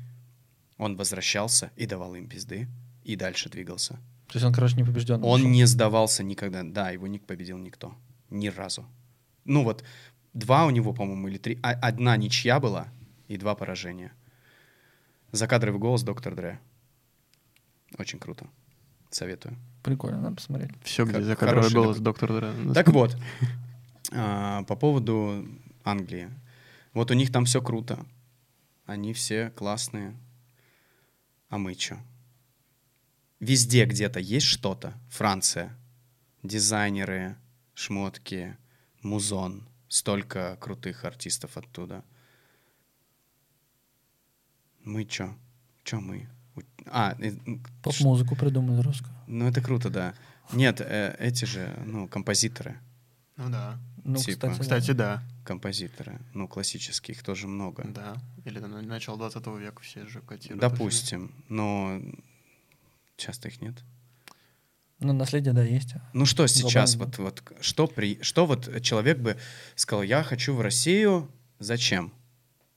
[0.78, 2.66] он возвращался и давал им пизды.
[3.04, 3.94] И дальше двигался.
[4.28, 5.22] То есть он, короче, не побежден.
[5.24, 6.62] Он не сдавался никогда.
[6.62, 7.94] Да, его не победил никто.
[8.30, 8.84] Ни разу.
[9.44, 9.84] Ну вот,
[10.34, 11.58] два у него, по-моему, или три.
[11.62, 12.88] А- одна ничья была
[13.28, 14.12] и два поражения.
[15.32, 16.58] Закадровый голос доктор Дре.
[17.99, 18.47] Очень круто.
[19.11, 19.57] Советую.
[19.82, 20.70] Прикольно, надо посмотреть.
[20.82, 22.53] Все, где Как закадровый хороший голос доктор Дре.
[22.74, 23.16] Так вот,
[24.12, 25.47] а, по поводу
[25.84, 26.30] Англии.
[26.93, 28.05] Вот у них там все круто.
[28.86, 30.16] Они все классные.
[31.49, 31.99] А мы что?
[33.41, 34.95] Везде где-то есть что-то.
[35.09, 35.76] Франция.
[36.43, 37.36] Дизайнеры,
[37.74, 38.57] шмотки,
[39.03, 39.66] музон.
[39.88, 42.05] Столько крутых артистов оттуда.
[44.84, 45.34] Мы чё?
[45.82, 46.28] Чё мы?
[46.86, 47.16] А,
[47.82, 49.12] Поп-музыку придумали русскую.
[49.26, 50.14] ну это круто, да.
[50.53, 52.76] Нет, э, эти же, ну, композиторы.
[53.36, 53.78] Ну да.
[54.03, 54.48] Ну, Типа.
[54.48, 55.22] кстати, Кстати, да.
[55.44, 57.84] композиторы, ну, классические, их тоже много.
[57.86, 58.16] Да.
[58.44, 60.61] Или на- начало 20 века все же котируют.
[60.61, 62.01] Допустим, но
[63.16, 63.74] часто их нет.
[64.98, 65.94] Ну, наследие, да, есть.
[66.12, 69.36] Ну что сейчас, Глобально, вот, вот, что, при, что вот человек бы
[69.76, 72.12] сказал, я хочу в Россию, зачем?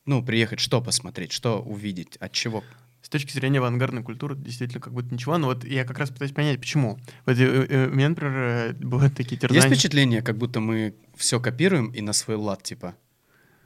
[0.06, 2.64] Ну, приехать, что посмотреть, что увидеть, от чего?
[3.04, 6.32] С точки зрения авангардной культуры действительно как будто ничего, но вот я как раз пытаюсь
[6.32, 6.98] понять, почему.
[7.26, 9.76] Вот э, э, у меня, например, э, бывают такие Есть терзания.
[9.76, 12.96] впечатление, как будто мы все копируем и на свой лад, типа,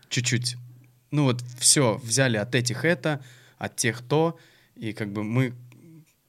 [0.09, 0.57] чуть-чуть.
[1.11, 3.23] Ну вот все, взяли от этих это,
[3.59, 4.39] от тех то,
[4.75, 5.53] и как бы мы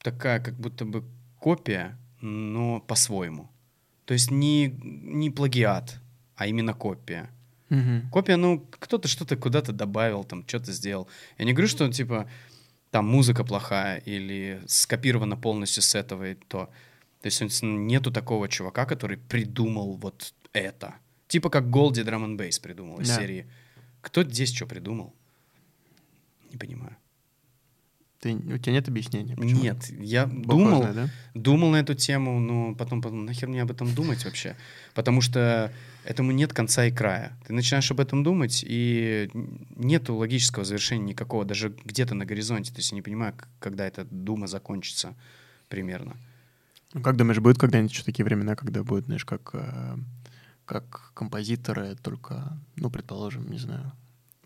[0.03, 1.03] такая как будто бы
[1.39, 3.49] копия, но по-своему.
[4.05, 5.99] То есть не, не плагиат,
[6.35, 7.31] а именно копия.
[7.69, 8.09] Мгм.
[8.11, 11.07] Копия, ну, кто-то что-то куда-то добавил, там, что-то сделал.
[11.39, 12.29] Я не говорю, что, типа,
[12.91, 16.69] там музыка плохая или скопирована полностью с этого и то.
[17.21, 20.95] То есть нету такого чувака, который придумал вот это.
[21.27, 23.17] Типа как Голди Drum and Bass придумал из Да.
[23.17, 23.45] серии.
[24.01, 25.13] Кто здесь что придумал?
[26.51, 26.95] Не понимаю.
[28.19, 29.35] Ты, у тебя нет объяснения?
[29.37, 29.61] почему?
[29.61, 31.09] Нет, я Бог думал, знает, да?
[31.33, 34.57] думал на эту тему, но потом подумал, нахер мне об этом думать вообще?
[34.93, 35.71] Потому что
[36.03, 37.37] этому нет конца и края.
[37.47, 39.29] Ты начинаешь об этом думать, и
[39.77, 42.73] нету логического завершения никакого, даже где-то на горизонте.
[42.73, 45.15] То есть я не понимаю, когда эта дума закончится
[45.69, 46.17] примерно.
[46.93, 49.97] Ну, как думаешь, будет когда-нибудь еще такие времена, когда будет, знаешь, как, э,
[50.65, 53.93] как композиторы, только, ну, предположим, не знаю,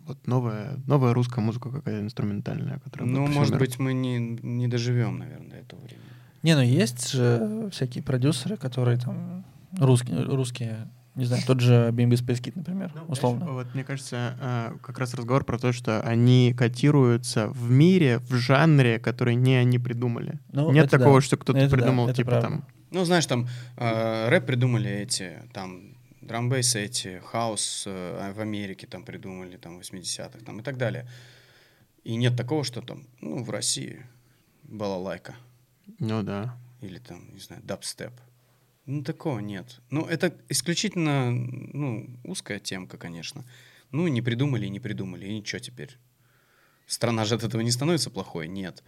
[0.06, 3.10] вот новая, новая русская музыка какая-то инструментальная, которая...
[3.10, 3.66] будет Ну, может миру.
[3.66, 6.06] быть, мы не, не доживем, наверное, до этого времени.
[6.44, 9.46] Не, ну есть же всякие продюсеры, которые там
[9.80, 13.46] русские, русские не знаю, тот же BMB Space Kid, например, Ну, условно.
[13.52, 18.34] Вот мне кажется, э, как раз разговор про то, что они котируются в мире, в
[18.34, 20.40] жанре, который не они придумали.
[20.52, 21.22] Ну, Нет такого, да.
[21.22, 22.48] что кто-то Это да, придумал, это типа правда.
[22.48, 22.66] там.
[22.90, 23.48] Ну, знаешь, там
[23.78, 25.93] э, рэп придумали эти, там,
[26.26, 31.08] драмбейсы эти, хаос э, в Америке там придумали, там, в 80-х, там, и так далее.
[32.04, 34.06] И нет такого, что там, ну, в России
[34.64, 35.36] балалайка
[36.00, 36.58] Ну да.
[36.82, 38.14] или там, не знаю, дабстеп.
[38.86, 39.80] Ну, такого нет.
[39.90, 43.46] Ну, это исключительно, ну, узкая темка, конечно.
[43.92, 45.98] Ну, не придумали не придумали, и ничего теперь.
[46.86, 48.84] Страна же от этого не становится плохой, нет.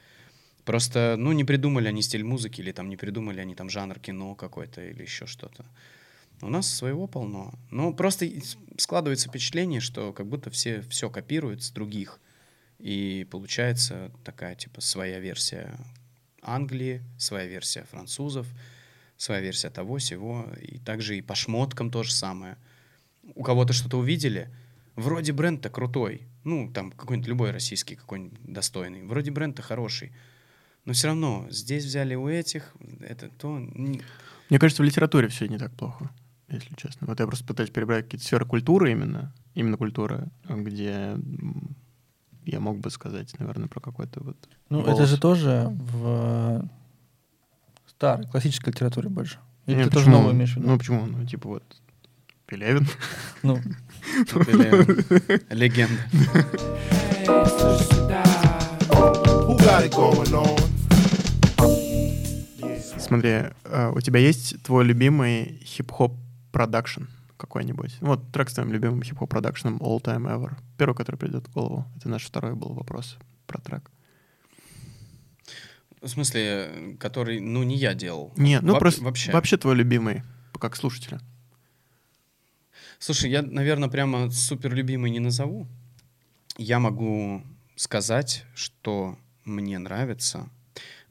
[0.66, 4.36] Просто, ну, не придумали они стиль музыки, или там не придумали они там жанр кино
[4.36, 5.66] какой-то, или еще что-то.
[6.42, 7.54] У нас своего полно.
[7.72, 8.30] Но просто
[8.78, 12.20] складывается впечатление, что как будто все все копируют с других.
[12.80, 15.78] И получается такая, типа, своя версия
[16.42, 18.48] Англии, своя версия французов,
[19.18, 20.46] своя версия того, сего.
[20.62, 22.58] И также и по шмоткам то же самое.
[23.34, 24.50] У кого-то что-то увидели,
[24.96, 26.22] вроде бренд-то крутой.
[26.44, 29.04] Ну, там какой-нибудь любой российский, какой-нибудь достойный.
[29.04, 30.12] Вроде бренд-то хороший.
[30.86, 33.50] Но все равно здесь взяли у этих, это то.
[33.50, 36.12] Мне кажется, в литературе все не так плохо,
[36.50, 37.08] если честно.
[37.08, 41.18] Вот я просто пытаюсь перебрать какие-то сферы культуры именно, именно культуры, где
[42.46, 44.38] я мог бы сказать, наверное, про какой-то вот...
[44.70, 44.94] Ну, голос.
[44.94, 46.70] это же тоже в
[47.88, 49.40] старой, классической литературе больше.
[49.66, 50.18] Или Не, ты тоже почему?
[50.18, 50.68] новую имеешь в виду?
[50.68, 51.06] Ну, почему?
[51.06, 51.64] Ну, типа вот
[52.46, 52.88] Пелевин.
[53.42, 53.56] Ну,
[54.26, 56.02] или Легенда.
[63.00, 63.30] Смотри,
[63.66, 66.14] э, у тебя есть твой любимый хип-хоп
[66.56, 67.04] продакшн
[67.36, 67.98] какой-нибудь?
[68.00, 70.56] Вот трек с твоим любимым хип-хоп продакшном All Time Ever.
[70.78, 71.86] Первый, который придет в голову.
[71.98, 73.92] Это наш второй был вопрос про трек.
[76.02, 78.32] В смысле, который, ну, не я делал.
[78.38, 79.34] Не, ну Воп- просто Вообще.
[79.34, 80.24] вообще твой любимый,
[80.58, 81.20] как слушателя.
[83.00, 85.68] Слушай, я, наверное, прямо супер любимый не назову.
[86.58, 87.44] Я могу
[87.76, 90.48] сказать, что мне нравится.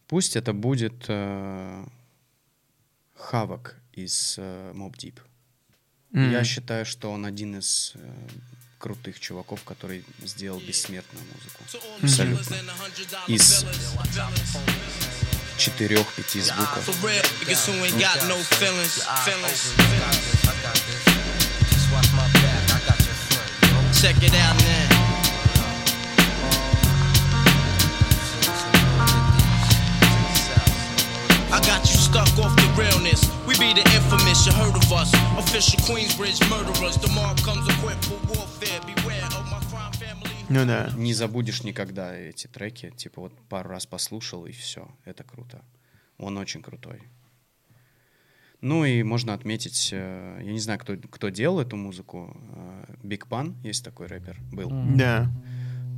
[0.06, 1.84] Пусть это будет э,
[3.14, 5.18] Хавок из э, Mob Deep.
[6.14, 6.30] М.
[6.32, 7.98] Я считаю, что он один из э,
[8.78, 11.64] крутых чуваков, который сделал бессмертную музыку.
[12.02, 12.56] Абсолютно.
[13.26, 13.64] Из
[15.58, 16.84] четырех-пяти звуков.
[23.92, 24.93] Check it out now.
[32.14, 33.20] Stuck off the realness.
[33.48, 35.10] We be the infamous, you heard of us.
[35.36, 36.96] Official Queensbridge murderers.
[36.96, 38.80] The mob comes equipped for warfare.
[38.86, 40.30] Beware of my crime family.
[40.48, 40.92] Ну да.
[40.96, 42.90] Не забудешь никогда эти треки.
[42.90, 44.86] Типа вот пару раз послушал, и все.
[45.04, 45.64] Это круто.
[46.18, 47.02] Он очень крутой.
[48.60, 52.36] Ну и можно отметить, э, я не знаю, кто, кто делал эту музыку.
[53.02, 54.70] Биг Пан, есть такой рэпер, был.
[54.96, 55.30] Да,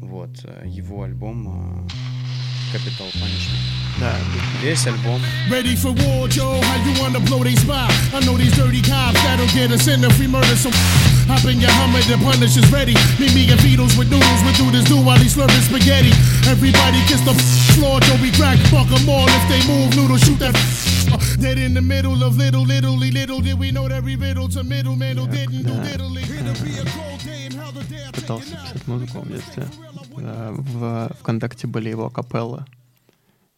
[0.00, 2.26] Вот, э, его альбом э,
[2.72, 3.59] Capital Punishment.
[3.99, 4.15] да.
[4.63, 6.59] Весь альбом Ready for war, Joe?
[6.61, 7.91] How you wanna blow they spot?
[8.13, 10.74] I know these dirty cops that'll get us in if we murder some.
[11.28, 12.93] Hop in your Hummer, the punish is ready.
[13.19, 16.11] Meet me and Beatles with noodles, we do this do while he's slurping spaghetti.
[16.49, 17.36] Everybody kiss the
[17.76, 20.55] floor, Joe, we crack, fuck 'em all if they move, noodle, shoot that.
[21.11, 24.63] Uh, Dead in the middle of little, little, little, did we know every riddle to
[24.63, 25.84] middleman who didn't do да.
[25.84, 26.24] diddly.
[26.24, 30.05] It'll be a cold day and how the day I take Пытался it out.
[30.16, 30.24] В.
[30.24, 32.64] Э, В ВКонтакте были его капеллы.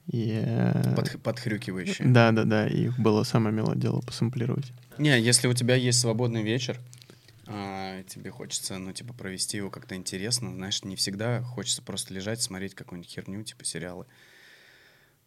[0.07, 0.41] И...
[0.43, 2.05] э, под, подхрюкивающий.
[2.07, 2.67] Да, да, да.
[2.67, 4.73] И их было самое милое дело посэмплировать.
[4.97, 6.79] Не, если у тебя есть свободный вечер,
[7.47, 12.43] а, тебе хочется, ну, типа, провести его как-то интересно, знаешь, не всегда хочется просто лежать,
[12.43, 14.07] смотреть какую-нибудь херню, типа сериалы.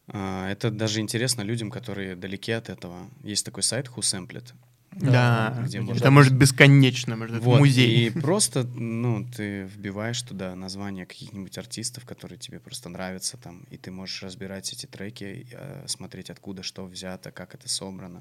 [0.08, 3.10] А, это даже интересно людям, которые далеки от этого.
[3.24, 4.54] Есть такой сайт WhoSamplet.
[4.94, 8.08] Да, где это можно- может бесконечно, может это Вот, музей.
[8.08, 13.78] И просто, ну, ты вбиваешь туда название каких-нибудь артистов, которые тебе просто нравятся там, и
[13.78, 18.20] ты можешь разбирать эти треки, э, смотреть, откуда что взято, как это собрано.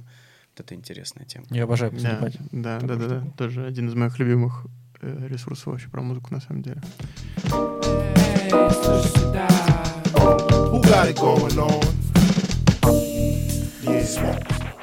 [0.56, 1.44] Вот это интересная тема.
[1.50, 2.36] я обожаю Да, посылать.
[2.52, 3.20] да, да, да, да.
[3.20, 3.36] штуку.
[3.36, 4.66] Тоже один из моих любимых
[5.00, 6.80] э, ресурсов вообще про музыку на самом деле.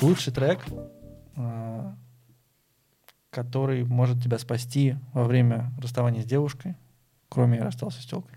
[0.02, 0.60] Лучший трек,
[3.38, 6.76] который может тебя спасти во время расставания с девушкой,
[7.30, 8.36] кроме «Я расстался с телкой».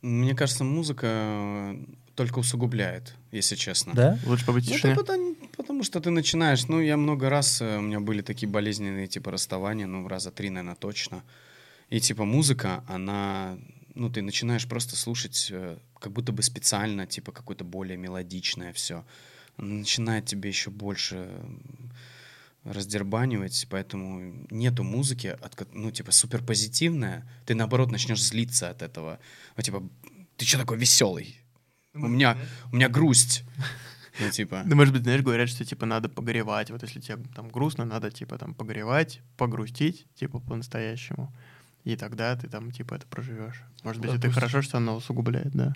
[0.00, 1.84] Мне кажется, музыка э,
[2.14, 3.92] только усугубляет, если честно.
[3.94, 4.18] Да?
[4.24, 4.94] Лучше побыть Ну, тишине.
[4.94, 9.08] потому, потому что ты начинаешь, ну, я много раз, э, у меня были такие болезненные,
[9.08, 11.22] типа, расставания, ну, раза три, наверное, точно.
[11.90, 13.58] И, типа, музыка, она,
[13.94, 19.04] ну, ты начинаешь просто слушать, э, как будто бы специально, типа, какое-то более мелодичное все.
[19.58, 21.28] Начинает тебе еще больше
[22.64, 29.18] раздербанивать, поэтому нету музыки, от, ну, типа, супер позитивная, ты, наоборот, начнешь злиться от этого.
[29.56, 29.82] Ну, типа,
[30.36, 31.40] ты что такой веселый?
[31.92, 32.36] У меня,
[32.72, 33.44] у меня грусть.
[34.18, 36.70] Ну, типа, Да, может быть, знаешь, говорят, что, типа, надо погревать.
[36.70, 41.34] Вот если тебе там грустно, надо, типа, там, погревать, погрустить, типа, по-настоящему.
[41.84, 43.62] И тогда ты там, типа, это проживешь.
[43.82, 45.74] Может быть, это хорошо, что оно усугубляет, да.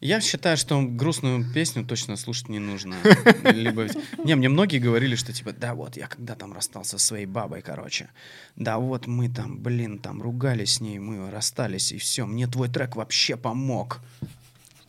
[0.00, 2.96] Я считаю, что грустную песню точно слушать не нужно.
[3.44, 3.86] Либо...
[4.24, 7.62] Не, мне многие говорили, что типа, да вот, я когда там расстался со своей бабой,
[7.62, 8.10] короче.
[8.56, 12.26] Да вот мы там, блин, там ругались с ней, мы расстались, и все.
[12.26, 14.00] Мне твой трек вообще помог.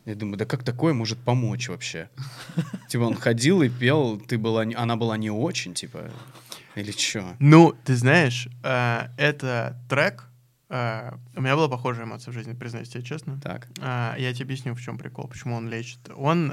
[0.04, 2.10] Я думаю, да как такое может помочь вообще?
[2.88, 6.10] Типа он ходил и пел, ты была, она была не очень, типа,
[6.74, 7.34] или что?
[7.38, 10.27] Ну, ты знаешь, э, это трек.
[10.68, 13.40] Э, у меня была похожая эмоция в жизни, признаюсь тебе честно.
[13.40, 13.68] Так.
[13.80, 16.00] А, я тебе объясню, в чем прикол, почему он лечит.
[16.16, 16.52] Он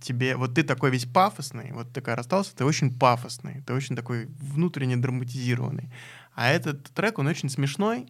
[0.00, 4.26] тебе, вот ты такой весь пафосный, вот такой расстался, ты очень пафосный, ты очень такой
[4.40, 5.90] внутренне драматизированный.
[6.34, 8.06] А этот трек, он очень смешной,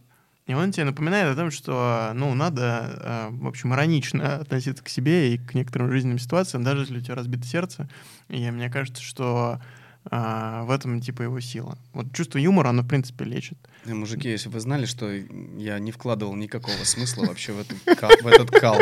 [0.46, 4.88] И он тебе напоминает о том, что, ну, надо, э, в общем, иронично относиться к
[4.88, 7.88] себе и к некоторым жизненным ситуациям, даже если у тебя разбито сердце.
[8.28, 9.60] И мне кажется, что
[10.10, 11.78] а, в этом, типа, его сила.
[11.92, 13.56] Вот чувство юмора, оно, в принципе, лечит.
[13.86, 17.60] Э, Мужики, если бы вы знали, что я не вкладывал никакого смысла вообще в
[18.26, 18.78] этот кал.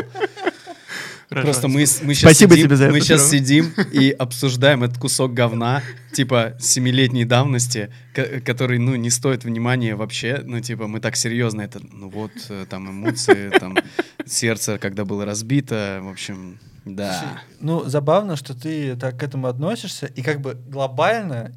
[1.28, 4.98] Просто мы, мы сейчас Спасибо сидим, тебе за это, мы сейчас сидим и обсуждаем этот
[4.98, 5.80] кусок говна,
[6.12, 10.42] типа семилетней давности, ко- который, ну, не стоит внимания вообще.
[10.44, 13.76] Ну, типа, мы так серьезно это, ну вот, э, там эмоции, там
[14.26, 17.42] сердце, когда было разбито, в общем, да.
[17.60, 21.52] Ну, забавно, что ты так к этому относишься, и как бы глобально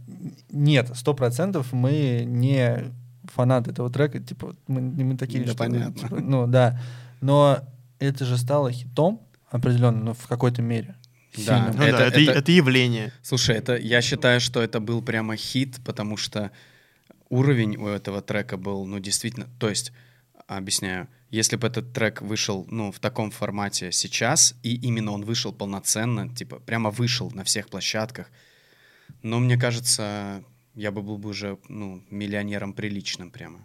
[0.51, 2.91] нет, сто процентов мы не
[3.33, 5.93] фанаты этого трека, типа, мы, не мы такие, Да, что, понятно.
[5.93, 6.79] типа, ну, да,
[7.21, 7.59] но
[7.99, 10.95] это же стало хитом определенно, но в какой-то мере.
[11.47, 11.71] Да.
[11.75, 13.11] Ну Это- да, это, это- это явление.
[13.21, 16.51] Слушай, это я считаю, что это был прямо хит, потому что
[17.29, 19.91] уровень у этого трека был, ну, действительно, то есть,
[20.47, 25.51] объясняю, если бы этот трек вышел, ну, в таком формате сейчас, и именно он вышел
[25.51, 28.29] полноценно, типа, прямо вышел на всех площадках,
[29.23, 30.43] но мне кажется,
[30.75, 33.59] я бы был бы уже, ну, миллионером приличным прямо,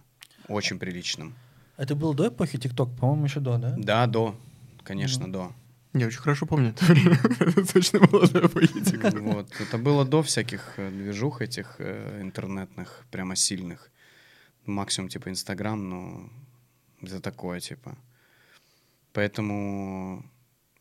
[0.48, 1.34] очень приличным.
[1.76, 3.74] Это было до эпохи ТикТок, по-моему, еще до, да?
[3.76, 4.34] Да, до,
[4.82, 5.52] конечно, до.
[5.92, 7.18] Я очень хорошо помню это время.
[7.40, 9.12] Это точно было до политика.
[9.20, 9.48] Вот.
[9.60, 13.90] Это было до всяких э, движух этих э, интернетных, прямо сильных.
[14.64, 16.30] Максимум типа Инстаграм, но
[17.02, 17.96] это такое типа.
[19.12, 20.24] Поэтому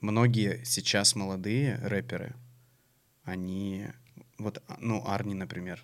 [0.01, 2.35] многие сейчас молодые рэперы,
[3.23, 3.87] они...
[4.37, 5.83] Вот, а, ну, Арни, например,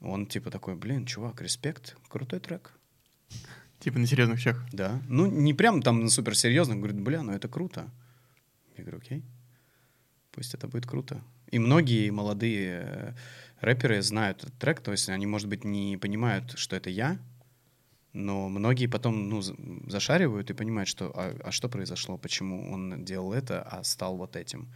[0.00, 2.72] он типа такой, блин, чувак, респект, крутой трек.
[3.78, 4.64] Типа на серьезных щах.
[4.72, 5.00] Да.
[5.08, 7.90] Ну, не прям там супер серьезно, говорит, бля, ну это круто.
[8.76, 9.22] Я говорю, окей,
[10.30, 11.22] пусть это будет круто.
[11.50, 13.14] И многие молодые э,
[13.60, 17.18] рэперы знают этот трек, то есть они, может быть, не понимают, что это я,
[18.12, 19.56] но многие потом ну, за-
[19.86, 24.36] зашаривают и понимают, что а, а что произошло, почему он делал это, а стал вот
[24.36, 24.68] этим.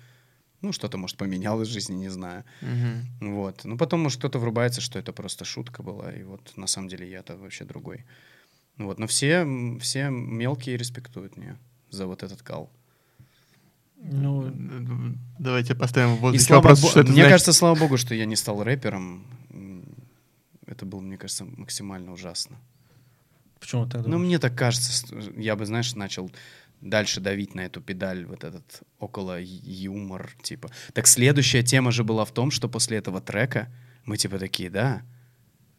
[0.63, 2.43] Ну, что-то, может, поменялось в жизни, не знаю.
[2.63, 3.35] Мгм.
[3.35, 3.65] Вот.
[3.65, 7.09] Ну, потом, может, кто-то врубается, что это просто шутка была, и вот на самом деле
[7.11, 8.05] я-то вообще другой.
[8.79, 8.99] Вот.
[8.99, 9.47] Но все,
[9.81, 11.57] все мелкие респектуют мне
[11.91, 12.71] за вот этот кал.
[13.99, 14.53] Ну,
[15.39, 17.31] Давайте поставим в И воздухе слава вопрос, бо- что это мне значит.
[17.33, 19.25] кажется, слава богу, что я не стал рэпером.
[20.67, 22.57] Это было, мне кажется, максимально ужасно.
[23.61, 24.27] Почему ты так Ну, думаешь?
[24.27, 25.07] мне так кажется,
[25.37, 26.31] я бы, знаешь, начал
[26.81, 30.71] дальше давить на эту педаль, вот этот около юмор, типа.
[30.93, 33.73] Так следующая тема же была в том, что после этого трека
[34.05, 35.03] мы типа такие, да,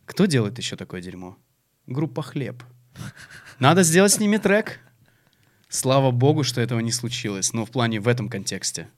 [0.06, 1.38] кто делает еще такое дерьмо?
[1.86, 2.64] Группа «Хлеб».
[3.60, 4.80] Надо сделать с ними трек.
[5.70, 7.54] Слава богу, что этого не случилось.
[7.54, 8.90] Ну, в плане в этом контексте.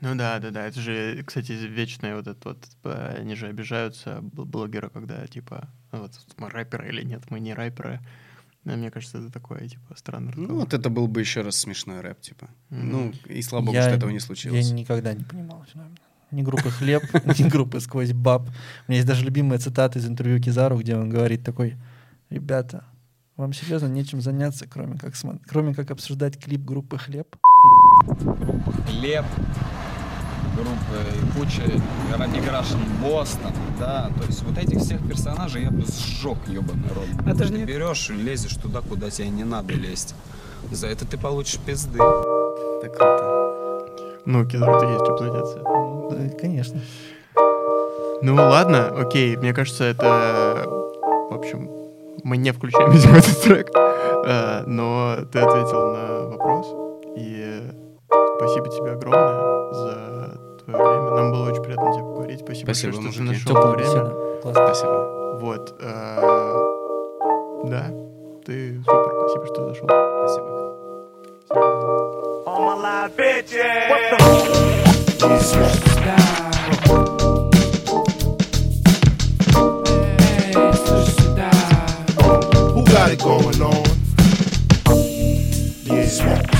[0.00, 0.66] Ну да, да, да.
[0.66, 5.68] Это же, кстати, вечное вот это вот, э, они же обижаются, бл- блогеры, когда типа,
[5.70, 8.00] ну вот мы рэперы или нет, мы не рэперы.
[8.64, 12.00] Но мне кажется, это такое, типа, странный Ну, вот это был бы еще раз смешной
[12.00, 12.48] рэп, типа.
[12.70, 12.90] Мгм.
[12.90, 14.66] Ну, и слава богу, Я- что этого не случилось.
[14.68, 15.96] Я никогда не понимал феномена.
[16.30, 18.42] Ни группы «Хлеб», ни группы «Сквозь баб».
[18.42, 21.76] У меня есть даже любимая цитата из интервью Кизару, где он говорит такой,
[22.28, 22.84] «Ребята,
[23.36, 27.36] вам серьезно нечем заняться, кроме как, смо- кроме как обсуждать клип группы «Хлеб»?»
[28.88, 29.24] Хлеб,
[30.58, 31.62] группы и куча
[32.16, 37.26] Ради Грашин Бостон, да, то есть вот этих всех персонажей я бы сжег, ебаный рот.
[37.26, 40.14] Это же ты берешь и лезешь туда, куда тебе не надо лезть.
[40.70, 41.98] За это ты получишь пизды.
[41.98, 43.86] Так круто.
[44.24, 45.58] Ну, Кизару-то есть что платиться.
[45.64, 46.80] Ну, да, конечно.
[48.20, 50.64] Ну ладно, окей, мне кажется, это,
[51.30, 51.70] в общем,
[52.24, 53.70] мы не включаем, видимо, этот трек,
[54.24, 56.66] Э, но ты ответил на вопрос,
[57.16, 57.62] и
[58.36, 60.17] спасибо тебе огромное за
[60.72, 61.10] твое время.
[61.16, 62.40] Нам было очень приятно тебе поговорить.
[62.40, 63.44] Спасибо, Спасибо, большое, что ты мужики.
[63.48, 64.40] нашел Теплая время.
[64.42, 64.64] Классно.
[64.66, 65.38] Спасибо.
[65.40, 65.74] Вот.
[65.80, 66.64] э,
[67.64, 67.90] Да,
[68.44, 69.88] ты супер, спасибо, что зашел.
[69.88, 71.58] Спасибо.
[81.48, 83.84] Who got it going on?
[85.84, 86.57] Yeah.